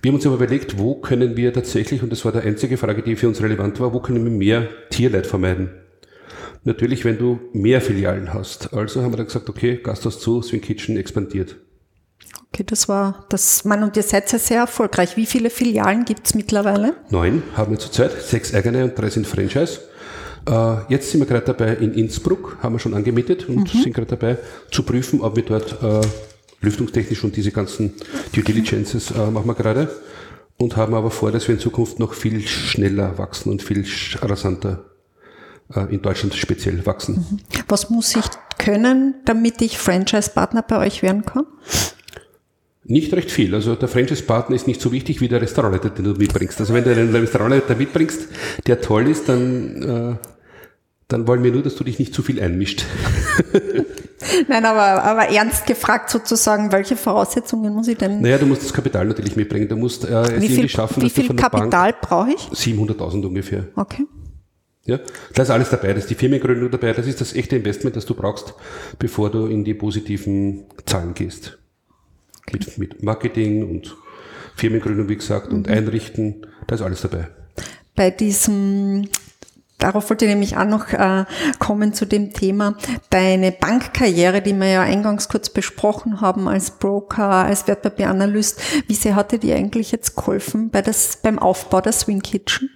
[0.03, 3.01] Wir haben uns aber überlegt, wo können wir tatsächlich, und das war die einzige Frage,
[3.01, 5.71] die für uns relevant war, wo können wir mehr Tierleid vermeiden?
[6.65, 8.75] Natürlich, wenn du mehr Filialen hast.
[8.75, 11.57] Also haben wir dann gesagt, okay, Gasthaus zu, Swing Kitchen expandiert.
[12.53, 13.65] Okay, das war das.
[13.65, 15.17] Man und ihr seid ja sehr erfolgreich.
[15.17, 16.97] Wie viele Filialen gibt's mittlerweile?
[17.09, 19.81] Neun haben wir zurzeit, sechs eigene und drei sind Franchise.
[20.47, 24.17] Äh, jetzt sind wir gerade dabei in Innsbruck, haben wir schon angemietet und sind gerade
[24.17, 24.39] dabei
[24.71, 26.07] zu prüfen, ob wir dort äh,
[26.61, 27.95] lüftungstechnisch und diese ganzen
[28.35, 29.89] Due Diligences äh, machen wir gerade
[30.57, 33.87] und haben aber vor, dass wir in Zukunft noch viel schneller wachsen und viel
[34.23, 34.90] rasanter
[35.91, 37.41] in Deutschland speziell wachsen.
[37.69, 38.25] Was muss ich
[38.59, 41.47] können, damit ich Franchise-Partner bei euch werden kann?
[42.85, 43.55] Nicht recht viel.
[43.55, 46.61] Also der Franchise-Partner ist nicht so wichtig wie der Restaurantleiter, den du mitbringst.
[46.61, 48.23] Also wenn du einen Restaurantleiter mitbringst,
[48.67, 50.27] der toll ist, dann, äh,
[51.07, 52.85] dann wollen wir nur, dass du dich nicht zu viel einmischt.
[54.49, 58.21] Nein, aber, aber ernst gefragt sozusagen, welche Voraussetzungen muss ich denn?
[58.21, 59.69] Naja, du musst das Kapital natürlich mitbringen.
[59.69, 61.95] Du musst äh, es wie irgendwie viel, schaffen, wie dass du viel von der Kapital
[62.01, 62.47] brauche ich?
[62.49, 63.69] Bank 700.000 ungefähr.
[63.77, 64.07] Okay.
[64.91, 64.99] Ja,
[65.35, 65.93] da ist alles dabei.
[65.93, 66.93] Da ist die Firmengründung dabei.
[66.93, 68.55] Das ist das echte Investment, das du brauchst,
[68.99, 71.59] bevor du in die positiven Zahlen gehst.
[72.53, 73.97] Mit, mit Marketing und
[74.57, 76.45] Firmengründung, wie gesagt, und Einrichten.
[76.67, 77.29] Da ist alles dabei.
[77.95, 79.09] Bei diesem,
[79.79, 81.25] darauf wollte ich nämlich auch noch äh,
[81.61, 82.77] kommen zu dem Thema,
[83.11, 89.15] deine Bankkarriere, die wir ja eingangs kurz besprochen haben als Broker, als Wertpapieranalyst, wie sehr
[89.15, 92.71] hatte die eigentlich jetzt geholfen bei das, beim Aufbau der Swing Kitchen?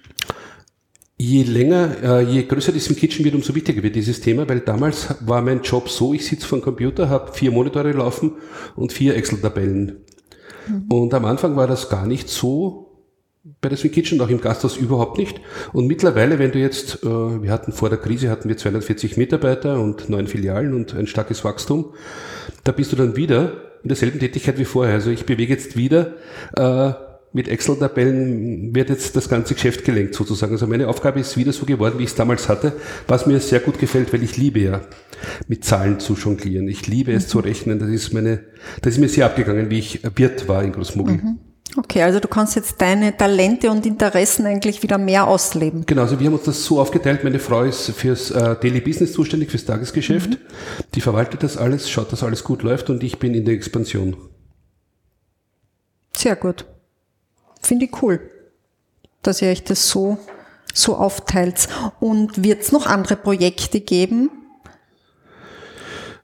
[1.17, 4.59] Je länger, äh, je größer das im Kitchen wird, umso wichtiger wird dieses Thema, weil
[4.59, 8.33] damals war mein Job so, ich sitze vor dem Computer, habe vier Monitore laufen
[8.75, 9.97] und vier Excel-Tabellen.
[10.89, 12.85] Und am Anfang war das gar nicht so
[13.61, 15.39] bei der Swing Kitchen, auch im Gasthaus überhaupt nicht.
[15.71, 19.79] Und mittlerweile, wenn du jetzt, äh, wir hatten vor der Krise, hatten wir 240 Mitarbeiter
[19.79, 21.93] und neun Filialen und ein starkes Wachstum,
[22.63, 24.95] da bist du dann wieder in derselben Tätigkeit wie vorher.
[24.95, 26.15] Also ich bewege jetzt wieder
[26.57, 26.93] äh,
[27.35, 30.53] mit Excel-Tabellen wird jetzt das ganze Geschäft gelenkt sozusagen.
[30.53, 32.71] Also meine Aufgabe ist wieder so geworden, wie ich es damals hatte,
[33.07, 34.81] was mir sehr gut gefällt, weil ich liebe ja
[35.49, 36.69] mit Zahlen zu jonglieren.
[36.69, 37.77] Ich liebe es zu rechnen.
[37.77, 38.39] Das ist meine,
[38.81, 41.19] das ist mir sehr abgegangen, wie ich Wirt war in Großmuggel.
[41.75, 45.85] Okay, also du kannst jetzt deine Talente und Interessen eigentlich wieder mehr ausleben.
[45.85, 47.25] Genau, also wir haben uns das so aufgeteilt.
[47.25, 50.37] Meine Frau ist fürs äh, Daily Business zuständig, fürs Tagesgeschäft.
[50.93, 54.15] Die verwaltet das alles, schaut, dass alles gut läuft und ich bin in der Expansion.
[56.15, 56.65] Sehr gut.
[57.65, 58.19] Finde ich cool,
[59.23, 60.17] dass ihr euch das so,
[60.73, 61.67] so aufteilt.
[61.99, 64.29] Und wird es noch andere Projekte geben?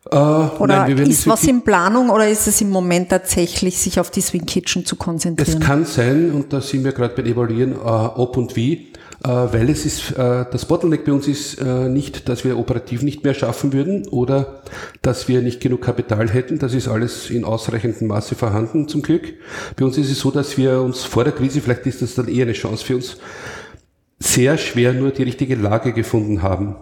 [0.10, 4.10] Äh, Oder nein, ist was in Planung oder ist es im Moment tatsächlich, sich auf
[4.12, 5.60] die Swing Kitchen zu Es konzentrieren?
[5.60, 8.91] kann sein, und da sind wir gerade beim Evaluieren, äh, ob und wie,
[9.30, 13.24] weil es ist, äh, das Bottleneck bei uns ist äh, nicht, dass wir operativ nicht
[13.24, 14.64] mehr schaffen würden oder
[15.02, 16.58] dass wir nicht genug Kapital hätten.
[16.58, 19.34] Das ist alles in ausreichendem Maße vorhanden, zum Glück.
[19.76, 22.28] Bei uns ist es so, dass wir uns vor der Krise, vielleicht ist das dann
[22.28, 23.18] eher eine Chance für uns,
[24.18, 26.76] sehr schwer nur die richtige Lage gefunden haben.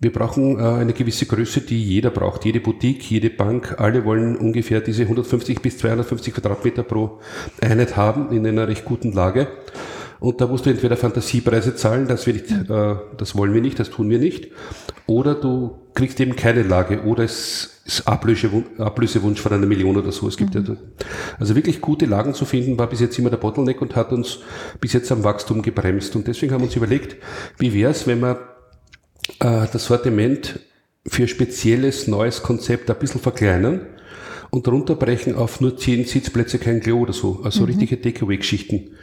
[0.00, 2.44] Wir brauchen äh, eine gewisse Größe, die jeder braucht.
[2.44, 7.20] Jede Boutique, jede Bank, alle wollen ungefähr diese 150 bis 250 Quadratmeter pro
[7.60, 9.48] Einheit haben in einer recht guten Lage.
[10.20, 13.90] Und da musst du entweder Fantasiepreise zahlen, das, nicht, äh, das wollen wir nicht, das
[13.90, 14.48] tun wir nicht.
[15.06, 17.02] Oder du kriegst eben keine Lage.
[17.02, 20.26] Oder es ist Ablösewunsch, Ablösewunsch von einer Million oder so.
[20.28, 20.64] Es gibt mhm.
[20.66, 20.76] ja,
[21.38, 24.38] also wirklich gute Lagen zu finden, war bis jetzt immer der Bottleneck und hat uns
[24.80, 26.16] bis jetzt am Wachstum gebremst.
[26.16, 27.16] Und deswegen haben wir uns überlegt,
[27.58, 28.38] wie wäre es, wenn wir
[29.40, 30.60] äh, das Sortiment
[31.06, 33.86] für spezielles neues Konzept ein bisschen verkleinern
[34.50, 37.40] und runterbrechen auf nur zehn Sitzplätze, kein Klo oder so.
[37.44, 37.66] Also mhm.
[37.66, 38.96] richtige Takeaway-Geschichten.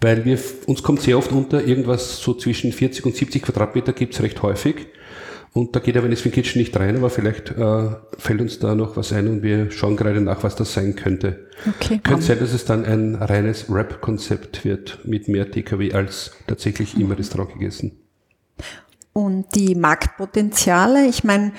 [0.00, 4.22] Weil wir, uns kommt sehr oft unter, irgendwas so zwischen 40 und 70 Quadratmeter gibt's
[4.22, 4.86] recht häufig.
[5.52, 8.76] Und da geht aber in das Kitchen nicht rein, aber vielleicht äh, fällt uns da
[8.76, 11.48] noch was ein und wir schauen gerade nach, was das sein könnte.
[11.68, 11.98] Okay.
[12.02, 17.02] Könnte sein, dass es dann ein reines Wrap-Konzept wird mit mehr Takeaway als tatsächlich mhm.
[17.02, 17.98] im Restaurant gegessen.
[19.12, 21.52] Und die Marktpotenziale, ich meine,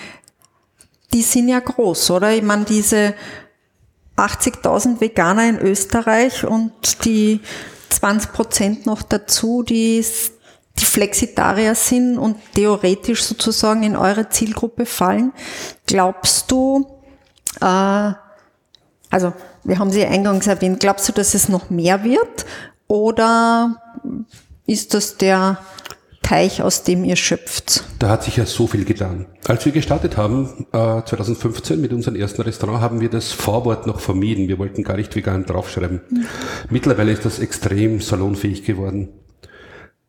[1.14, 2.34] die sind ja groß, oder?
[2.34, 3.14] Ich meine, diese
[4.16, 7.42] 80.000 Veganer in Österreich und die
[7.92, 10.04] 20 Prozent noch dazu, die,
[10.80, 15.34] die Flexitarier sind und theoretisch sozusagen in eure Zielgruppe fallen.
[15.86, 16.88] Glaubst du,
[17.60, 18.14] äh,
[19.10, 22.46] also wir haben sie eingangs erwähnt, glaubst du, dass es noch mehr wird
[22.88, 23.82] oder
[24.66, 25.58] ist das der
[26.22, 27.84] Teich, aus dem ihr schöpft?
[28.00, 29.26] Da hat sich ja so viel getan.
[29.48, 34.00] Als wir gestartet haben, äh, 2015 mit unserem ersten Restaurant, haben wir das Vorwort noch
[34.00, 34.48] vermieden.
[34.48, 36.02] Wir wollten gar nicht vegan draufschreiben.
[36.10, 36.26] Mhm.
[36.70, 39.10] Mittlerweile ist das extrem salonfähig geworden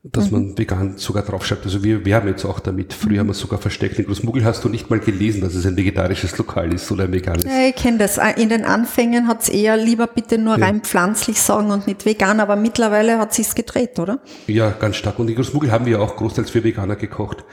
[0.04, 0.48] dass mhm.
[0.48, 1.64] man vegan sogar draufschreibt.
[1.64, 2.92] Also wir werben jetzt auch damit.
[2.92, 4.00] Früher haben wir es sogar versteckt.
[4.00, 7.12] In Großmuggel hast du nicht mal gelesen, dass es ein vegetarisches Lokal ist oder ein
[7.12, 7.44] veganes.
[7.44, 8.18] Ja, ich kenne das.
[8.36, 10.66] In den Anfängen hat es eher lieber bitte nur ja.
[10.66, 14.18] rein pflanzlich sagen und nicht vegan, aber mittlerweile hat sich's gedreht, oder?
[14.48, 15.20] Ja, ganz stark.
[15.20, 17.44] Und in Großmuggel haben wir auch großteils für Veganer gekocht.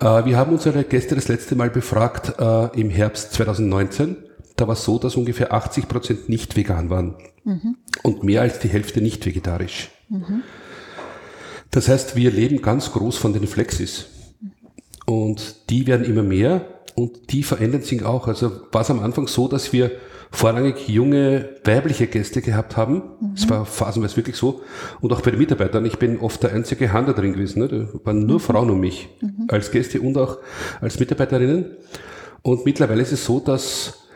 [0.00, 4.16] Äh, wir haben unsere Gäste das letzte Mal befragt äh, im Herbst 2019.
[4.56, 7.14] Da war es so, dass ungefähr 80 Prozent nicht vegan waren.
[7.44, 7.76] Mhm.
[8.02, 9.90] Und mehr als die Hälfte nicht vegetarisch.
[10.08, 10.42] Mhm.
[11.72, 14.06] Das heißt, wir leben ganz groß von den Flexis.
[15.06, 18.28] Und die werden immer mehr und die verändern sich auch.
[18.28, 19.90] Also war es am Anfang so, dass wir
[20.30, 23.02] vorrangig junge weibliche Gäste gehabt haben.
[23.34, 23.50] Es mhm.
[23.50, 24.60] war phasenweise wirklich so.
[25.00, 25.84] Und auch bei den Mitarbeitern.
[25.86, 27.60] Ich bin oft der einzige Hand da drin gewesen.
[27.60, 27.68] Ne?
[27.68, 28.40] Da waren nur mhm.
[28.40, 29.08] Frauen um mich.
[29.20, 29.46] Mhm.
[29.48, 30.38] Als Gäste und auch
[30.80, 31.76] als Mitarbeiterinnen.
[32.42, 34.08] Und mittlerweile ist es so, dass,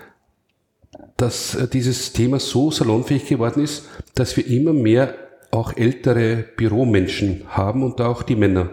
[1.17, 5.26] dass äh, dieses Thema so salonfähig geworden ist, dass wir immer mehr
[5.57, 8.71] auch ältere Büromenschen haben und auch die Männer.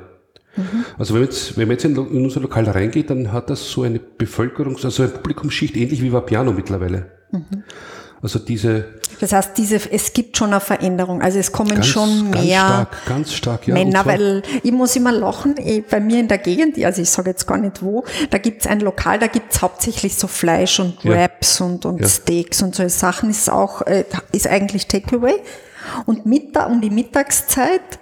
[0.55, 0.85] Mhm.
[0.97, 3.69] Also wenn man jetzt, wenn man jetzt in, in unser Lokal reingeht, dann hat das
[3.69, 7.11] so eine Bevölkerungs-, also eine Publikumsschicht ähnlich wie Vapiano mittlerweile.
[7.31, 7.63] Mhm.
[8.23, 8.85] Also diese.
[9.19, 11.21] Das heißt, diese, es gibt schon eine Veränderung.
[11.21, 14.95] Also es kommen ganz, schon mehr ganz stark, ganz stark, ja, Männer, weil ich muss
[14.95, 18.05] immer lachen, eh, bei mir in der Gegend, also ich sage jetzt gar nicht wo,
[18.29, 21.65] da gibt's ein Lokal, da gibt's hauptsächlich so Fleisch und Wraps ja.
[21.65, 22.07] und, und ja.
[22.07, 25.35] Steaks und solche Sachen, ist auch, äh, ist eigentlich Takeaway.
[26.05, 27.99] Und Mittag, um die Mittagszeit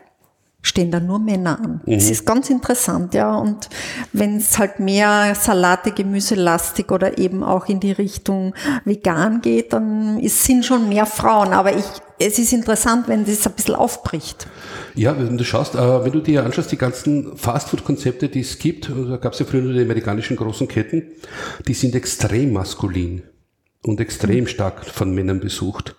[0.61, 1.81] stehen da nur Männer an.
[1.85, 1.93] Mhm.
[1.93, 3.35] Das ist ganz interessant, ja.
[3.35, 3.69] Und
[4.13, 8.53] wenn es halt mehr Salate, Gemüse lastig oder eben auch in die Richtung
[8.85, 11.53] vegan geht, dann ist, sind schon mehr Frauen.
[11.53, 11.85] Aber ich,
[12.19, 14.47] es ist interessant, wenn das ein bisschen aufbricht.
[14.93, 18.89] Ja, wenn du schaust, äh, wenn du dir anschaust, die ganzen Fastfood-Konzepte, die es gibt,
[18.89, 21.11] da gab es ja früher nur die amerikanischen großen Ketten,
[21.67, 23.23] die sind extrem maskulin
[23.83, 25.95] und extrem stark von Männern besucht.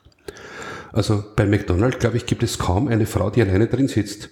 [0.93, 4.29] Also bei McDonald's, glaube ich, gibt es kaum eine Frau, die alleine drin sitzt.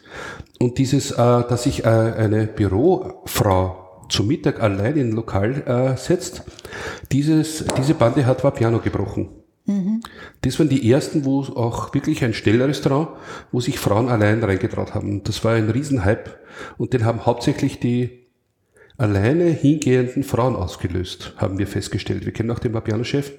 [0.58, 5.96] Und dieses, äh, dass sich äh, eine Bürofrau zu Mittag allein in ein Lokal äh,
[5.96, 6.42] setzt,
[7.12, 9.30] dieses, diese Bande hat Vapiano gebrochen.
[9.66, 10.00] Mhm.
[10.42, 13.08] Das waren die ersten, wo auch wirklich ein Stellrestaurant,
[13.52, 15.22] wo sich Frauen allein reingetraut haben.
[15.24, 16.30] Das war ein Riesenhype
[16.76, 18.26] und den haben hauptsächlich die
[18.98, 22.26] alleine hingehenden Frauen ausgelöst, haben wir festgestellt.
[22.26, 23.32] Wir kennen auch den Vapiano-Chef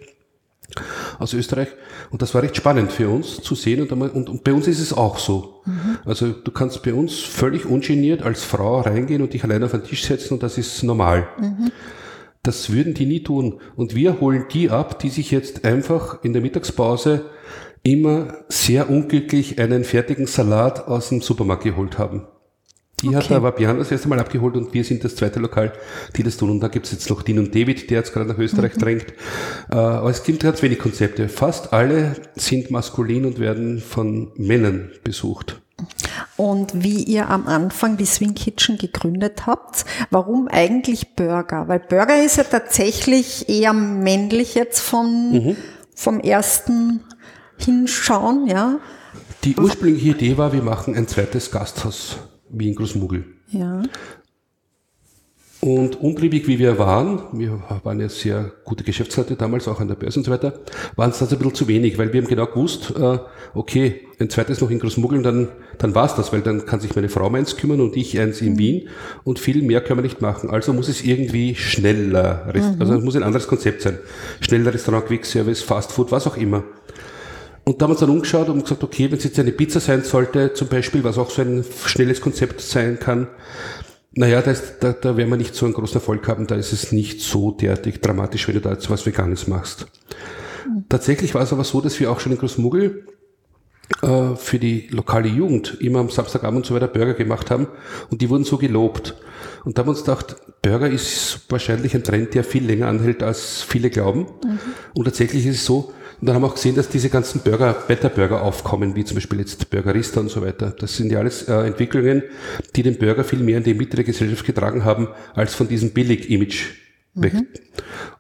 [1.20, 1.70] aus Österreich.
[2.10, 3.82] Und das war recht spannend für uns zu sehen.
[3.82, 5.62] Und, und, und bei uns ist es auch so.
[5.66, 5.98] Mhm.
[6.06, 9.84] Also du kannst bei uns völlig ungeniert als Frau reingehen und dich allein auf den
[9.84, 11.28] Tisch setzen und das ist normal.
[11.40, 11.72] Mhm.
[12.44, 13.60] Das würden die nie tun.
[13.76, 17.26] Und wir holen die ab, die sich jetzt einfach in der Mittagspause
[17.84, 22.28] immer sehr unglücklich einen fertigen Salat aus dem Supermarkt geholt haben.
[23.02, 23.18] Die okay.
[23.18, 25.74] hat der Vapian das erste Mal abgeholt und wir sind das zweite Lokal,
[26.16, 26.52] die das tun.
[26.52, 28.80] Und da gibt es jetzt noch Dean und David, der jetzt gerade nach Österreich mhm.
[28.80, 29.06] drängt.
[29.72, 31.28] Äh, aber es gibt ganz wenig Konzepte.
[31.28, 35.62] Fast alle sind maskulin und werden von Männern besucht.
[36.38, 41.67] Und wie ihr am Anfang die Swing Kitchen gegründet habt, warum eigentlich Burger?
[41.67, 45.56] Weil Burger ist ja tatsächlich eher männlich jetzt von, mhm.
[45.96, 47.02] vom ersten
[47.58, 48.80] Hinschauen, ja.
[49.44, 52.17] Die ursprüngliche Idee war, wir machen ein zweites Gasthaus
[52.52, 53.25] wie in Großmuggel.
[53.49, 53.83] Ja.
[55.62, 59.93] Und untriebig wie wir waren, wir waren ja sehr gute Geschäftsleute damals, auch an der
[59.93, 60.60] Börse und so weiter,
[60.95, 63.19] waren es das ein bisschen zu wenig, weil wir haben genau gewusst, äh,
[63.54, 67.10] okay, ein zweites noch in Großmuggeln, dann, dann war's das, weil dann kann sich meine
[67.10, 68.89] Frau eins kümmern und ich eins in Wien
[69.23, 70.49] und viel mehr können wir nicht machen.
[70.49, 72.77] Also muss es irgendwie schneller, mhm.
[72.79, 73.99] also es muss ein anderes Konzept sein.
[74.39, 76.63] Schneller Restaurant, Quick Service, Fast Food, was auch immer.
[77.64, 79.80] Und da haben wir uns dann umgeschaut und gesagt, okay, wenn es jetzt eine Pizza
[79.80, 83.28] sein sollte, zum Beispiel, was auch so ein schnelles Konzept sein kann,
[84.14, 86.74] naja, da, ist, da, da werden wir nicht so einen großen Erfolg haben, da ist
[86.74, 89.88] es nicht so derartig dramatisch, wenn du da jetzt was Veganes machst.
[90.68, 90.86] Mhm.
[90.90, 93.06] Tatsächlich war es aber so, dass wir auch schon in Großmuggel
[94.02, 97.68] äh, für die lokale Jugend immer am Samstagabend und so weiter Burger gemacht haben
[98.10, 99.16] und die wurden so gelobt.
[99.64, 103.24] Und da haben wir uns gedacht, Burger ist wahrscheinlich ein Trend, der viel länger anhält,
[103.24, 104.28] als viele glauben.
[104.44, 104.60] Mhm.
[104.94, 107.74] Und tatsächlich ist es so, und dann haben wir auch gesehen, dass diese ganzen Burger,
[107.88, 110.69] Better Burger aufkommen, wie zum Beispiel jetzt Burgerista und so weiter.
[110.78, 112.22] Das sind ja alles äh, Entwicklungen,
[112.76, 115.90] die den Burger viel mehr in die Mitte der Gesellschaft getragen haben, als von diesem
[115.90, 116.65] Billig-Image
[117.15, 117.34] weg.
[117.34, 117.48] Mhm.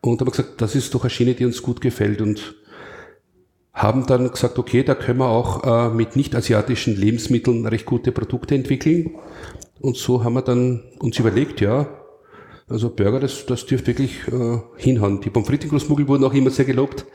[0.01, 2.55] Und haben wir gesagt, das ist doch eine Schiene, die uns gut gefällt und
[3.71, 8.55] haben dann gesagt, okay, da können wir auch äh, mit nicht-asiatischen Lebensmitteln recht gute Produkte
[8.55, 9.11] entwickeln.
[9.79, 11.87] Und so haben wir dann uns überlegt, ja,
[12.67, 15.21] also Burger, das, das dürfte wirklich äh, hinhauen.
[15.21, 17.05] Die Pommes frites wurden auch immer sehr gelobt.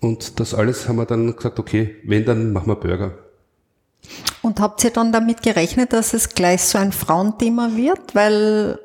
[0.00, 3.18] Und das alles haben wir dann gesagt, okay, wenn, dann machen wir Burger.
[4.42, 8.14] Und habt ihr dann damit gerechnet, dass es gleich so ein Frauenthema wird?
[8.14, 8.78] Weil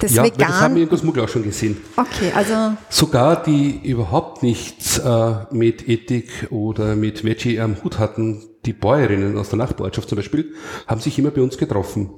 [0.00, 0.48] das ja, Vegan...
[0.48, 1.76] das haben wir in Kosmugel auch schon gesehen.
[1.96, 2.76] Okay, also...
[2.88, 9.38] Sogar die überhaupt nichts äh, mit Ethik oder mit Veggie am Hut hatten, die Bäuerinnen
[9.38, 10.52] aus der Nachbarschaft zum Beispiel,
[10.86, 12.10] haben sich immer bei uns getroffen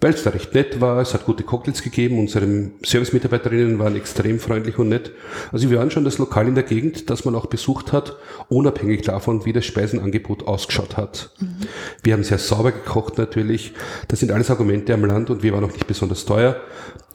[0.00, 1.00] weil es da recht nett war.
[1.00, 2.18] Es hat gute Cocktails gegeben.
[2.18, 5.12] Unsere Servicemitarbeiterinnen waren extrem freundlich und nett.
[5.52, 8.16] Also wir waren schon das Lokal in der Gegend, das man auch besucht hat,
[8.48, 11.30] unabhängig davon, wie das Speisenangebot ausgeschaut hat.
[11.40, 11.56] Mhm.
[12.02, 13.74] Wir haben sehr sauber gekocht natürlich.
[14.08, 16.56] Das sind alles Argumente am Land und wir waren auch nicht besonders teuer.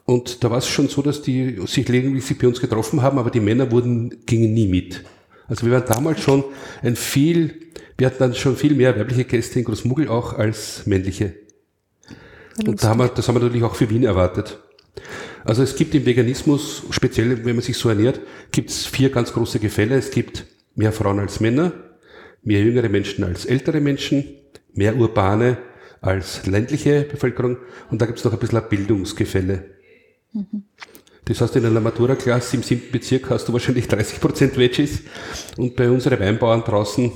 [0.04, 3.30] Und da war es schon so, dass die sich regelmäßig bei uns getroffen haben, aber
[3.30, 5.02] die Männer wurden, gingen nie mit.
[5.48, 6.44] Also wir waren damals schon
[6.82, 7.54] ein viel,
[7.98, 11.34] wir hatten dann schon viel mehr weibliche Gäste in Großmuggel auch als männliche.
[12.64, 14.58] Und da haben wir, das haben wir natürlich auch für Wien erwartet.
[15.44, 19.32] Also es gibt im Veganismus, speziell wenn man sich so ernährt, gibt es vier ganz
[19.32, 19.96] große Gefälle.
[19.96, 21.72] Es gibt mehr Frauen als Männer,
[22.42, 24.24] mehr jüngere Menschen als ältere Menschen,
[24.74, 25.58] mehr urbane
[26.00, 27.58] als ländliche Bevölkerung
[27.90, 29.64] und da gibt es noch ein bisschen ein Bildungsgefälle.
[30.32, 30.64] Mhm.
[31.24, 35.02] Das heißt, in einer Matura-Klasse im siebten Bezirk hast du wahrscheinlich 30 Prozent Veggies
[35.56, 37.10] und bei unseren Weinbauern draußen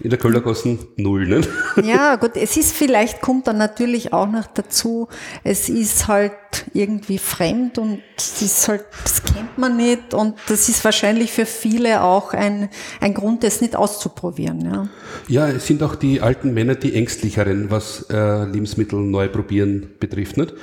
[0.00, 1.40] in der Kölnergassen null, ne?
[1.82, 5.08] Ja, gut, es ist vielleicht, kommt dann natürlich auch noch dazu,
[5.44, 6.32] es ist halt
[6.72, 11.46] irgendwie fremd und es ist halt, das kennt man nicht und das ist wahrscheinlich für
[11.46, 12.68] viele auch ein,
[13.00, 14.88] ein Grund, das nicht auszuprobieren, ja.
[15.28, 20.36] Ja, es sind auch die alten Männer die ängstlicheren, was äh, Lebensmittel neu probieren betrifft,
[20.36, 20.54] nicht?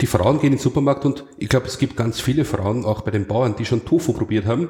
[0.00, 3.02] Die Frauen gehen in den Supermarkt und ich glaube, es gibt ganz viele Frauen, auch
[3.02, 4.68] bei den Bauern, die schon Tofu probiert haben,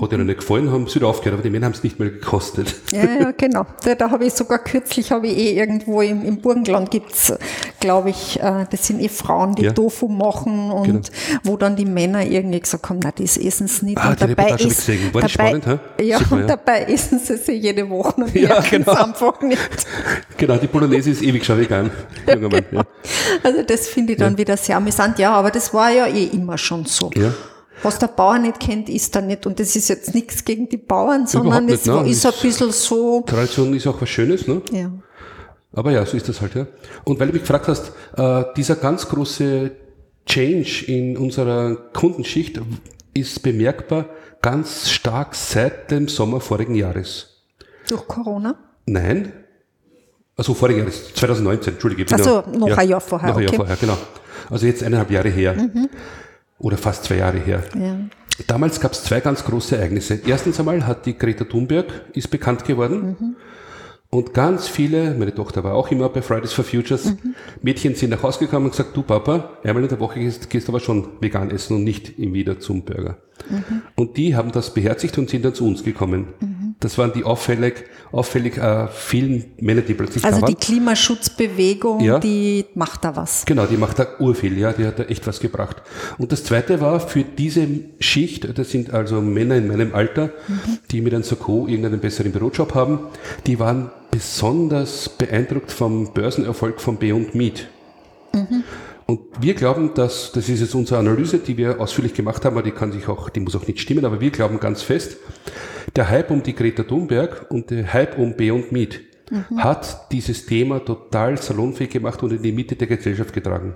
[0.00, 2.10] hat ihnen nicht gefallen, haben sie wieder aufgehört, aber die Männer haben es nicht mehr
[2.10, 2.74] gekostet.
[2.92, 3.66] Ja, ja, genau.
[3.84, 7.32] Da, da habe ich sogar kürzlich, habe ich eh irgendwo im, im Burgenland gibt's,
[7.80, 9.72] glaube ich, äh, das sind eh Frauen, die ja.
[9.72, 11.00] Tofu machen und genau.
[11.42, 13.98] wo dann die Männer irgendwie gesagt haben, na, das essen sie nicht.
[13.98, 15.78] Ah, und dabei ist, War dabei, spannend, hä?
[16.02, 16.46] Ja, Super, und ja.
[16.46, 18.92] dabei essen sie sie jede Woche und ja, genau.
[18.92, 19.60] einfach nicht.
[20.36, 21.90] Genau, die Polonaise ist ewig schon vegan.
[22.26, 22.48] Genau.
[22.48, 22.82] Ja.
[23.42, 24.38] Also das finde ich dann ja.
[24.38, 25.18] wieder sehr amüsant.
[25.18, 27.10] Ja, aber das war ja eh immer schon so.
[27.14, 27.32] Ja.
[27.82, 29.46] Was der Bauer nicht kennt, ist er nicht.
[29.46, 32.08] Und das ist jetzt nichts gegen die Bauern, sondern es ne?
[32.08, 33.22] ist ein bisschen so.
[33.26, 34.62] Tradition ist auch was Schönes, ne?
[34.72, 34.90] Ja.
[35.74, 36.66] Aber ja, so ist das halt, ja.
[37.04, 39.72] Und weil du mich gefragt hast, äh, dieser ganz große
[40.26, 42.60] Change in unserer Kundenschicht
[43.12, 44.06] ist bemerkbar
[44.42, 47.42] ganz stark seit dem Sommer vorigen Jahres.
[47.88, 48.54] Durch Corona?
[48.86, 49.32] Nein.
[50.36, 52.12] Also vorigen Jahres, 2019, Entschuldige.
[52.12, 53.28] Also noch ja, ein Jahr vorher.
[53.30, 53.96] Noch ein Jahr vorher, genau.
[54.50, 55.54] Also jetzt eineinhalb Jahre her.
[55.54, 55.88] Mhm.
[56.58, 57.62] Oder fast zwei Jahre her.
[57.74, 57.96] Ja.
[58.46, 60.20] Damals gab es zwei ganz große Ereignisse.
[60.26, 63.16] Erstens einmal hat die Greta Thunberg ist bekannt geworden.
[63.18, 63.36] Mhm.
[64.14, 67.34] Und ganz viele, meine Tochter war auch immer bei Fridays for Futures, mhm.
[67.62, 70.68] Mädchen sind nach Hause gekommen und gesagt, du Papa, einmal in der Woche gehst, gehst
[70.68, 73.18] aber schon vegan essen und nicht wieder zum Burger.
[73.50, 73.82] Mhm.
[73.96, 76.28] Und die haben das beherzigt und sind dann zu uns gekommen.
[76.38, 76.76] Mhm.
[76.78, 80.54] Das waren die auffällig, auffällig äh, vielen Männer, die plötzlich also da waren.
[80.54, 82.20] Also die Klimaschutzbewegung, ja.
[82.20, 83.44] die macht da was.
[83.46, 85.82] Genau, die macht da urviel, ja, die hat da echt was gebracht.
[86.18, 87.66] Und das zweite war für diese
[87.98, 90.30] Schicht, das sind also Männer in meinem Alter,
[90.90, 93.00] die mit einem Sakko irgendeinen besseren Bürojob haben,
[93.46, 97.66] die waren besonders beeindruckt vom Börsenerfolg von Beyond Meat.
[98.32, 98.62] Mhm.
[99.06, 102.62] Und wir glauben, dass, das ist jetzt unsere Analyse, die wir ausführlich gemacht haben, aber
[102.62, 105.16] die kann sich auch, die muss auch nicht stimmen, aber wir glauben ganz fest,
[105.96, 109.00] der Hype um die Greta Thunberg und der Hype um Beyond Meat
[109.30, 109.62] mhm.
[109.62, 113.74] hat dieses Thema total salonfähig gemacht und in die Mitte der Gesellschaft getragen.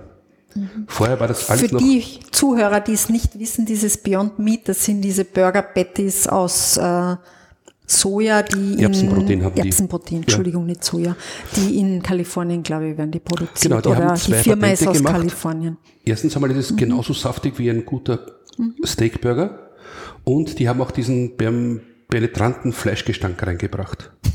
[0.87, 1.81] Vorher war das alles Für noch.
[1.81, 6.77] die Zuhörer, die es nicht wissen, dieses Beyond Meat, das sind diese Burger Patties aus
[6.77, 7.15] äh,
[7.91, 9.61] Soja, die in Erbsenprotein haben die.
[9.61, 11.15] Erbsenprotein, Entschuldigung, nicht Soja,
[11.55, 13.61] die in Kalifornien, glaube ich, werden die produziert.
[13.61, 15.13] Genau, die Oder haben die zwei Firma ist Patente aus gemacht.
[15.15, 15.77] Kalifornien.
[16.05, 16.61] Erstens einmal ist Mhm.
[16.61, 18.19] es genauso saftig wie ein guter
[18.83, 19.69] Steakburger.
[20.23, 21.35] Und die haben auch diesen
[22.09, 24.11] penetranten Fleischgestank reingebracht.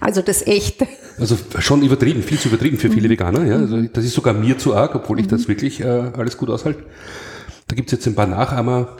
[0.00, 0.88] Also das echte.
[1.18, 2.92] Also schon übertrieben, viel zu übertrieben für Mhm.
[2.92, 3.44] viele Veganer.
[3.44, 3.56] Ja.
[3.56, 6.82] Also das ist sogar mir zu arg, obwohl ich das wirklich äh, alles gut aushalte.
[7.68, 8.96] Da gibt es jetzt ein paar Nachahmer.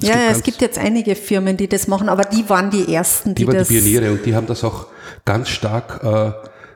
[0.00, 3.34] Ja, ja, es gibt jetzt einige Firmen, die das machen, aber die waren die ersten,
[3.34, 3.68] die, Die waren das.
[3.68, 4.88] die Pioniere und die haben das auch
[5.24, 6.32] ganz stark äh,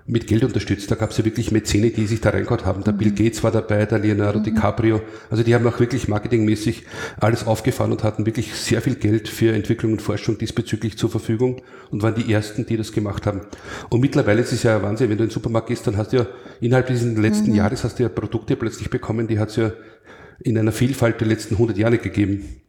[0.08, 0.90] mit Geld unterstützt.
[0.90, 2.84] Da gab es ja wirklich Mäzene, die sich da reingehauen haben.
[2.84, 5.02] Der Bill Gates war dabei, der Leonardo DiCaprio.
[5.30, 6.84] Also die haben auch wirklich marketingmäßig
[7.20, 11.60] alles aufgefahren und hatten wirklich sehr viel Geld für Entwicklung und Forschung diesbezüglich zur Verfügung
[11.90, 13.42] und waren die ersten, die das gemacht haben.
[13.90, 16.18] Und mittlerweile ist es ja Wahnsinn, wenn du in den Supermarkt gehst, dann hast du
[16.18, 16.26] ja
[16.60, 19.72] innerhalb dieses letzten Jahres hast du ja Produkte plötzlich bekommen, die hat es ja
[20.40, 22.62] in einer Vielfalt der letzten 100 Jahre gegeben.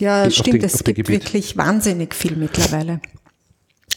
[0.00, 1.08] Ja, auf stimmt, dem- es gibt Gebiet.
[1.08, 3.00] wirklich wahnsinnig viel mittlerweile.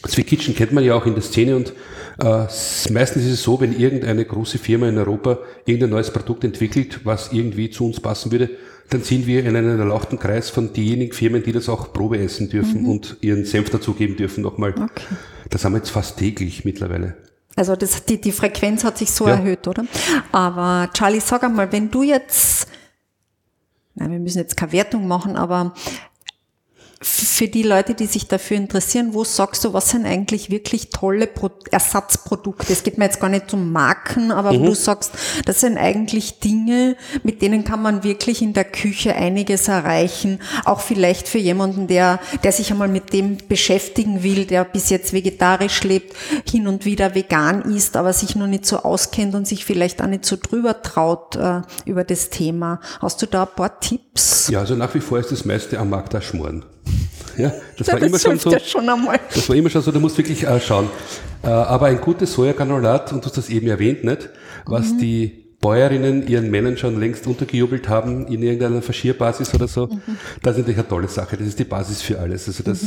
[0.06, 1.72] Sweet Kitchen kennt man ja auch in der Szene und
[2.18, 2.46] äh,
[2.92, 7.32] meistens ist es so, wenn irgendeine große Firma in Europa irgendein neues Produkt entwickelt, was
[7.32, 8.50] irgendwie zu uns passen würde,
[8.90, 12.50] dann sind wir in einem erlauchten Kreis von diejenigen Firmen, die das auch Probe essen
[12.50, 14.70] dürfen und ihren Senf dazugeben dürfen nochmal.
[14.70, 15.04] Okay.
[15.50, 17.16] Das haben wir jetzt fast täglich mittlerweile.
[17.54, 19.34] Also das, die, die Frequenz hat sich so Ja.
[19.34, 19.84] erhöht, oder?
[20.32, 22.66] Aber Charlie, sag einmal, wenn du jetzt,
[23.94, 25.74] nein, wir müssen jetzt keine Wertung machen, aber
[27.02, 31.26] für die Leute, die sich dafür interessieren, wo sagst du, was sind eigentlich wirklich tolle
[31.26, 32.72] Pro Ersatzprodukte?
[32.72, 34.60] Es geht mir jetzt gar nicht um Marken, aber Mhm.
[34.60, 35.12] wo du sagst,
[35.44, 40.38] das sind eigentlich Dinge, mit denen kann man wirklich in der Küche einiges erreichen.
[40.64, 45.12] Auch vielleicht für jemanden, der, der sich einmal mit dem beschäftigen will, der bis jetzt
[45.12, 46.14] vegetarisch lebt,
[46.48, 50.06] hin und wieder vegan isst, aber sich noch nicht so auskennt und sich vielleicht auch
[50.06, 52.80] nicht so drüber traut äh, über das Thema.
[53.00, 54.48] Hast du da ein paar Tipps?
[54.48, 56.64] Ja, also nach wie vor ist das meiste am Markt das Schmoren.
[57.38, 58.50] Ja, das Ja, war immer schon so.
[58.58, 58.86] schon.
[58.86, 60.88] Das war immer schon so, du musst wirklich äh, schauen.
[61.42, 64.28] Äh, aber ein gutes Sojagranulat, und du hast das eben erwähnt, nicht,
[64.66, 64.98] was Mhm.
[64.98, 70.00] die Bäuerinnen ihren Männern schon längst untergejubelt haben in irgendeiner Verschierbasis oder so, Mhm.
[70.42, 71.36] das ist natürlich eine tolle Sache.
[71.36, 72.48] Das ist die Basis für alles.
[72.48, 72.80] Also das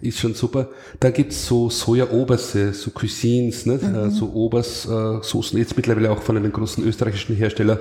[0.00, 0.70] ist schon super.
[1.00, 3.82] Dann gibt's so Soja-Oberse, so Cuisines, nicht?
[3.82, 3.94] Mhm.
[3.94, 7.78] Äh, so Obers-Soßen, jetzt mittlerweile auch von einem großen österreichischen Hersteller.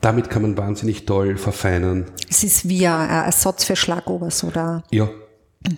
[0.00, 2.06] Damit kann man wahnsinnig toll verfeinern.
[2.28, 5.10] Es ist wie ein Ersatz für Schlagobers oder Ja,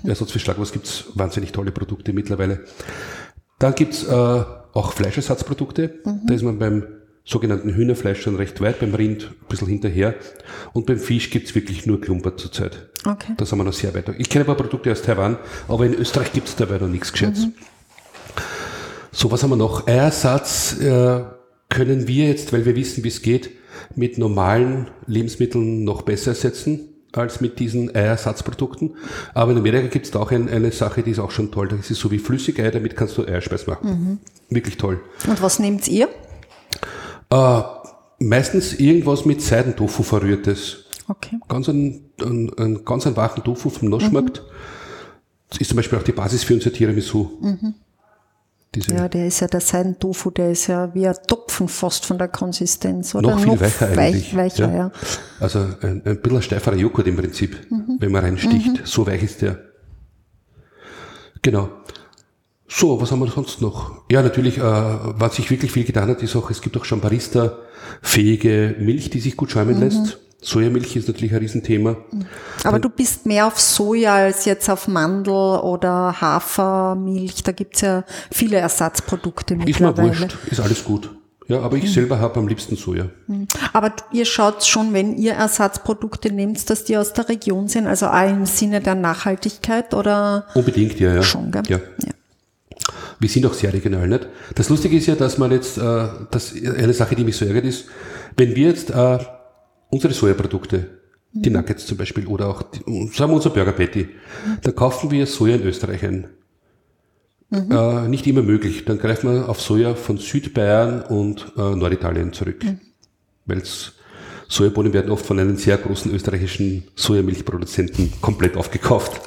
[0.04, 2.64] Ersatz für Schlagwurst gibt's wahnsinnig tolle Produkte mittlerweile.
[3.58, 6.00] Dann gibt's äh, auch Fleischersatzprodukte.
[6.26, 6.86] Da ist man beim
[7.24, 10.14] sogenannten Hühnerfleisch schon recht weit, beim Rind ein bisschen hinterher.
[10.72, 12.88] Und beim Fisch gibt's wirklich nur Klumper zurzeit.
[13.04, 13.34] Okay.
[13.36, 14.08] Da sind wir noch sehr weit.
[14.18, 17.48] Ich kenne ein paar Produkte aus Taiwan, aber in Österreich gibt's dabei noch nichts Gescheites.
[19.10, 19.86] So, was haben wir noch?
[19.86, 21.22] Eiersatz äh,
[21.68, 23.50] können wir jetzt, weil wir wissen, wie es geht,
[23.94, 28.96] mit normalen Lebensmitteln noch besser ersetzen als mit diesen Eiersatzprodukten.
[29.34, 31.68] Aber in Amerika gibt es da auch ein, eine Sache, die ist auch schon toll.
[31.68, 34.18] Das ist so wie Flüssigei, damit kannst du Eierspeis machen.
[34.48, 35.00] Wirklich toll.
[35.26, 36.08] Und was nehmt ihr?
[37.30, 37.62] Äh,
[38.18, 40.84] meistens irgendwas mit Seidentofu verrührtes.
[41.08, 41.38] Okay.
[41.48, 44.42] Ganz ein, ein, ein ganz einen wachen Tofu vom Noschmarkt.
[45.50, 47.28] Das ist zum Beispiel auch die Basis für unser Tiramisu.
[48.74, 52.16] Diese Ja, der ist ja der Seidentofu, der ist ja wie ein Topfen fast von
[52.16, 53.32] der Konsistenz, oder?
[53.32, 54.34] noch viel weicher eigentlich.
[54.34, 54.92] Weich, weicher, ja.
[55.40, 57.56] Also ein, ein bisschen steiferer Joghurt im Prinzip,
[57.98, 58.86] wenn man reinsticht.
[58.86, 59.58] So weich ist der.
[61.42, 61.68] Genau.
[62.66, 64.02] So, was haben wir sonst noch?
[64.10, 67.02] Ja, natürlich, äh, was sich wirklich viel getan hat, ist auch, es gibt auch schon
[67.02, 70.18] Barista-fähige Milch, die sich gut schäumen lässt.
[70.44, 71.96] Sojamilch ist natürlich ein Riesenthema.
[72.64, 77.44] Aber du bist mehr auf Soja als jetzt auf Mandel oder Hafermilch.
[77.44, 80.08] Da gibt's ja viele Ersatzprodukte Ist mir mittlerweile.
[80.18, 81.10] wurscht, ist alles gut.
[81.46, 83.06] Ja, aber ich selber habe am liebsten Soja.
[83.72, 88.06] Aber ihr schaut schon, wenn ihr Ersatzprodukte nehmt, dass die aus der Region sind, also
[88.06, 91.22] auch im Sinne der Nachhaltigkeit oder Unbedingt, ja, ja.
[91.22, 91.62] schon, gell?
[91.68, 91.78] Ja.
[91.78, 92.12] ja.
[93.20, 94.26] Wir sind auch sehr regional, nicht?
[94.56, 97.64] Das Lustige ist ja, dass man jetzt, äh, das, eine Sache, die mich so ärgert
[97.64, 97.84] ist,
[98.36, 99.18] wenn wir jetzt äh,
[99.92, 100.86] unsere Sojaprodukte,
[101.32, 102.78] die Nuggets zum Beispiel, oder auch, die,
[103.12, 104.08] sagen wir unser Burger Patty,
[104.62, 106.26] dann kaufen wir Soja in Österreich ein.
[107.50, 108.86] Äh, nicht immer möglich.
[108.86, 112.64] Dann greifen wir auf Soja von Südbayern und äh, Norditalien zurück.
[113.44, 113.62] Weil
[114.48, 119.20] Sojabohnen werden oft von einem sehr großen österreichischen Sojamilchproduzenten komplett aufgekauft.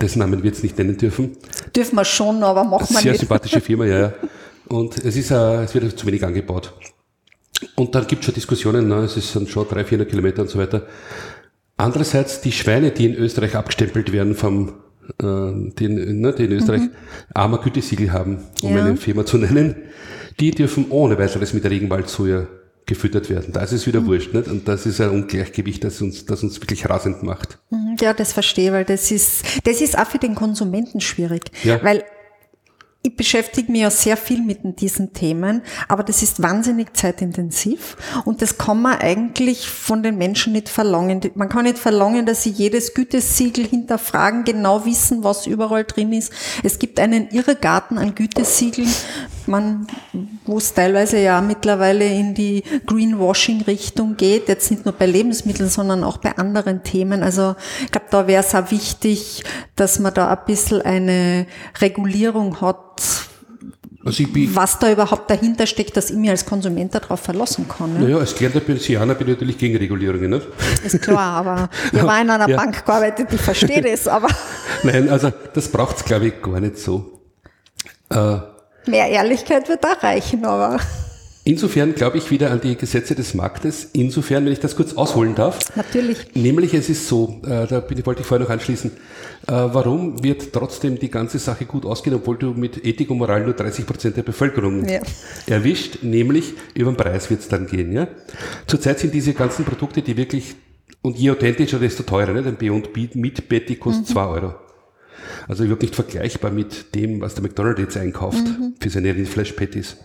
[0.00, 1.36] Dessen Namen wir jetzt nicht nennen dürfen.
[1.74, 3.20] Dürfen wir schon, aber machen wir Sehr nicht.
[3.20, 4.12] sympathische Firma, ja, ja.
[4.66, 6.72] Und es ist, äh, es wird zu wenig angebaut.
[7.76, 8.96] Und dann gibt es schon Diskussionen, ne?
[9.04, 10.86] es ist dann schon 300, 400 Kilometer und so weiter.
[11.76, 14.68] Andererseits die Schweine, die in Österreich abgestempelt werden vom,
[15.20, 16.82] äh, die, in- ne, die in Österreich
[17.34, 18.84] armer Gütesiegel haben, um Ja.
[18.84, 19.74] eine Firma zu nennen,
[20.40, 22.46] die dürfen ohne weiteres mit Regenwaldsoja
[22.86, 23.52] gefüttert werden.
[23.52, 24.06] Da ist es wieder mhm.
[24.06, 24.34] wurscht.
[24.34, 24.46] Nicht?
[24.48, 27.58] Und das ist ein Ungleichgewicht, das uns, das uns wirklich rasend macht.
[27.70, 27.96] Mhm.
[28.00, 31.44] Ja, das verstehe, weil das ist, das ist auch für den Konsumenten schwierig.
[31.64, 31.82] Ja.
[31.82, 32.04] Weil
[33.06, 38.40] ich beschäftige mich ja sehr viel mit diesen Themen, aber das ist wahnsinnig zeitintensiv und
[38.40, 41.20] das kann man eigentlich von den Menschen nicht verlangen.
[41.34, 46.32] Man kann nicht verlangen, dass sie jedes Gütesiegel hinterfragen, genau wissen, was überall drin ist.
[46.62, 48.88] Es gibt einen Irrgarten an Gütesiegeln,
[49.46, 49.86] man,
[50.46, 56.04] wo es teilweise ja mittlerweile in die Greenwashing-Richtung geht, jetzt nicht nur bei Lebensmitteln, sondern
[56.04, 57.22] auch bei anderen Themen.
[57.22, 59.44] Also ich glaube, da wäre es auch wichtig,
[59.76, 61.46] dass man da ein bisschen eine
[61.80, 62.93] Regulierung hat,
[64.04, 64.24] also
[64.54, 67.94] was da überhaupt dahinter steckt, dass ich mir als Konsument darauf verlassen kann.
[67.94, 68.00] Ne?
[68.00, 70.30] Naja, als gelernter Pensianer bin ich natürlich gegen Regulierungen.
[70.30, 70.46] Nicht?
[70.84, 72.56] Ist klar, aber ich war in einer ja.
[72.56, 74.28] Bank gearbeitet, ich verstehe das, aber...
[74.82, 77.20] Nein, also das braucht es, glaube ich, gar nicht so.
[78.10, 78.36] Äh,
[78.86, 80.78] Mehr Ehrlichkeit wird da reichen, aber...
[81.46, 83.90] Insofern glaube ich wieder an die Gesetze des Marktes.
[83.92, 85.58] Insofern, wenn ich das kurz ausholen darf.
[85.76, 86.34] Natürlich.
[86.34, 90.98] Nämlich, es ist so, äh, da wollte ich vorher noch anschließen, äh, warum wird trotzdem
[90.98, 94.22] die ganze Sache gut ausgehen, obwohl du mit Ethik und Moral nur 30 Prozent der
[94.22, 95.00] Bevölkerung ja.
[95.46, 95.98] erwischt?
[96.00, 97.92] Nämlich, über den Preis wird es dann gehen.
[97.92, 98.08] Ja?
[98.66, 100.54] Zurzeit sind diese ganzen Produkte, die wirklich,
[101.02, 102.32] und je authentischer, desto teurer.
[102.32, 102.42] Ne?
[102.46, 104.32] Ein Beyond Meat Patty kostet 2 mhm.
[104.32, 104.54] Euro.
[105.46, 108.74] Also überhaupt nicht vergleichbar mit dem, was der McDonald's jetzt einkauft mhm.
[108.80, 109.98] für seine Rindfleisch-Patties.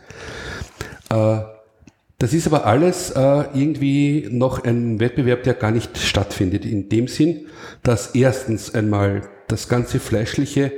[1.09, 6.65] Das ist aber alles äh, irgendwie noch ein Wettbewerb, der gar nicht stattfindet.
[6.65, 7.47] In dem Sinn,
[7.81, 10.73] dass erstens einmal das ganze Fleischliche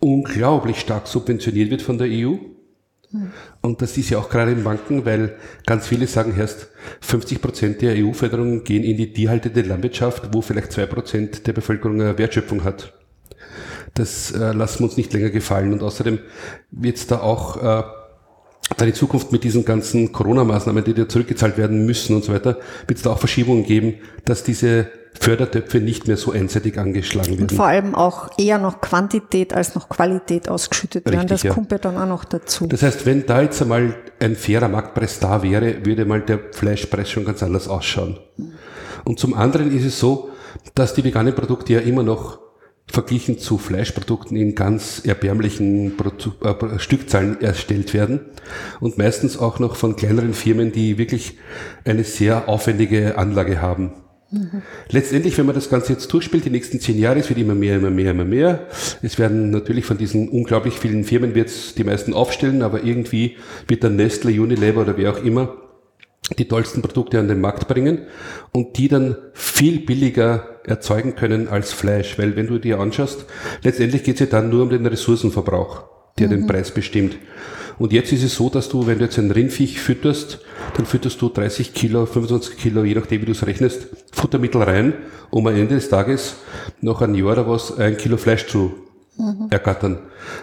[0.00, 2.36] unglaublich stark subventioniert wird von der EU.
[3.60, 6.68] Und das ist ja auch gerade im Banken, weil ganz viele sagen erst,
[7.00, 12.00] 50 Prozent der EU-Förderungen gehen in die tierhaltende Landwirtschaft, wo vielleicht zwei Prozent der Bevölkerung
[12.00, 12.94] eine Wertschöpfung hat.
[13.94, 15.72] Das äh, lassen wir uns nicht länger gefallen.
[15.72, 16.20] Und außerdem
[16.70, 17.82] wird es da auch äh,
[18.76, 22.58] dann in Zukunft mit diesen ganzen Corona-Maßnahmen, die da zurückgezahlt werden müssen und so weiter,
[22.86, 23.94] wird es da auch Verschiebungen geben,
[24.24, 27.42] dass diese Fördertöpfe nicht mehr so einseitig angeschlagen werden.
[27.42, 31.28] Und vor allem auch eher noch Quantität als noch Qualität ausgeschüttet Richtig, werden.
[31.28, 31.52] Das ja.
[31.52, 32.66] kommt ja dann auch noch dazu.
[32.66, 37.10] Das heißt, wenn da jetzt einmal ein fairer Marktpreis da wäre, würde mal der Fleischpreis
[37.10, 38.18] schon ganz anders ausschauen.
[39.04, 40.30] Und zum anderen ist es so,
[40.74, 42.38] dass die veganen Produkte ja immer noch
[42.90, 48.20] verglichen zu Fleischprodukten in ganz erbärmlichen äh, Stückzahlen erstellt werden
[48.80, 51.38] und meistens auch noch von kleineren Firmen, die wirklich
[51.84, 53.92] eine sehr aufwendige Anlage haben.
[54.30, 54.62] Mhm.
[54.90, 57.76] Letztendlich, wenn man das Ganze jetzt durchspielt, die nächsten zehn Jahre, es wird immer mehr,
[57.76, 58.66] immer mehr, immer mehr.
[59.02, 63.36] Es werden natürlich von diesen unglaublich vielen Firmen wird die meisten aufstellen, aber irgendwie
[63.66, 65.56] wird dann Nestle, Unilever oder wer auch immer
[66.38, 68.02] die tollsten Produkte an den Markt bringen
[68.52, 72.18] und die dann viel billiger erzeugen können als Fleisch.
[72.18, 73.24] Weil wenn du dir anschaust,
[73.62, 75.84] letztendlich geht es ja dann nur um den Ressourcenverbrauch,
[76.18, 76.32] der mhm.
[76.32, 77.16] den Preis bestimmt.
[77.78, 80.40] Und jetzt ist es so, dass du, wenn du jetzt ein Rindviech fütterst,
[80.76, 84.92] dann fütterst du 30 Kilo, 25 Kilo, je nachdem wie du es rechnest, Futtermittel rein,
[85.30, 86.36] um am Ende des Tages
[86.82, 88.72] noch ein Jahr oder was ein Kilo Fleisch zu
[89.16, 89.46] mhm.
[89.48, 89.98] ergattern.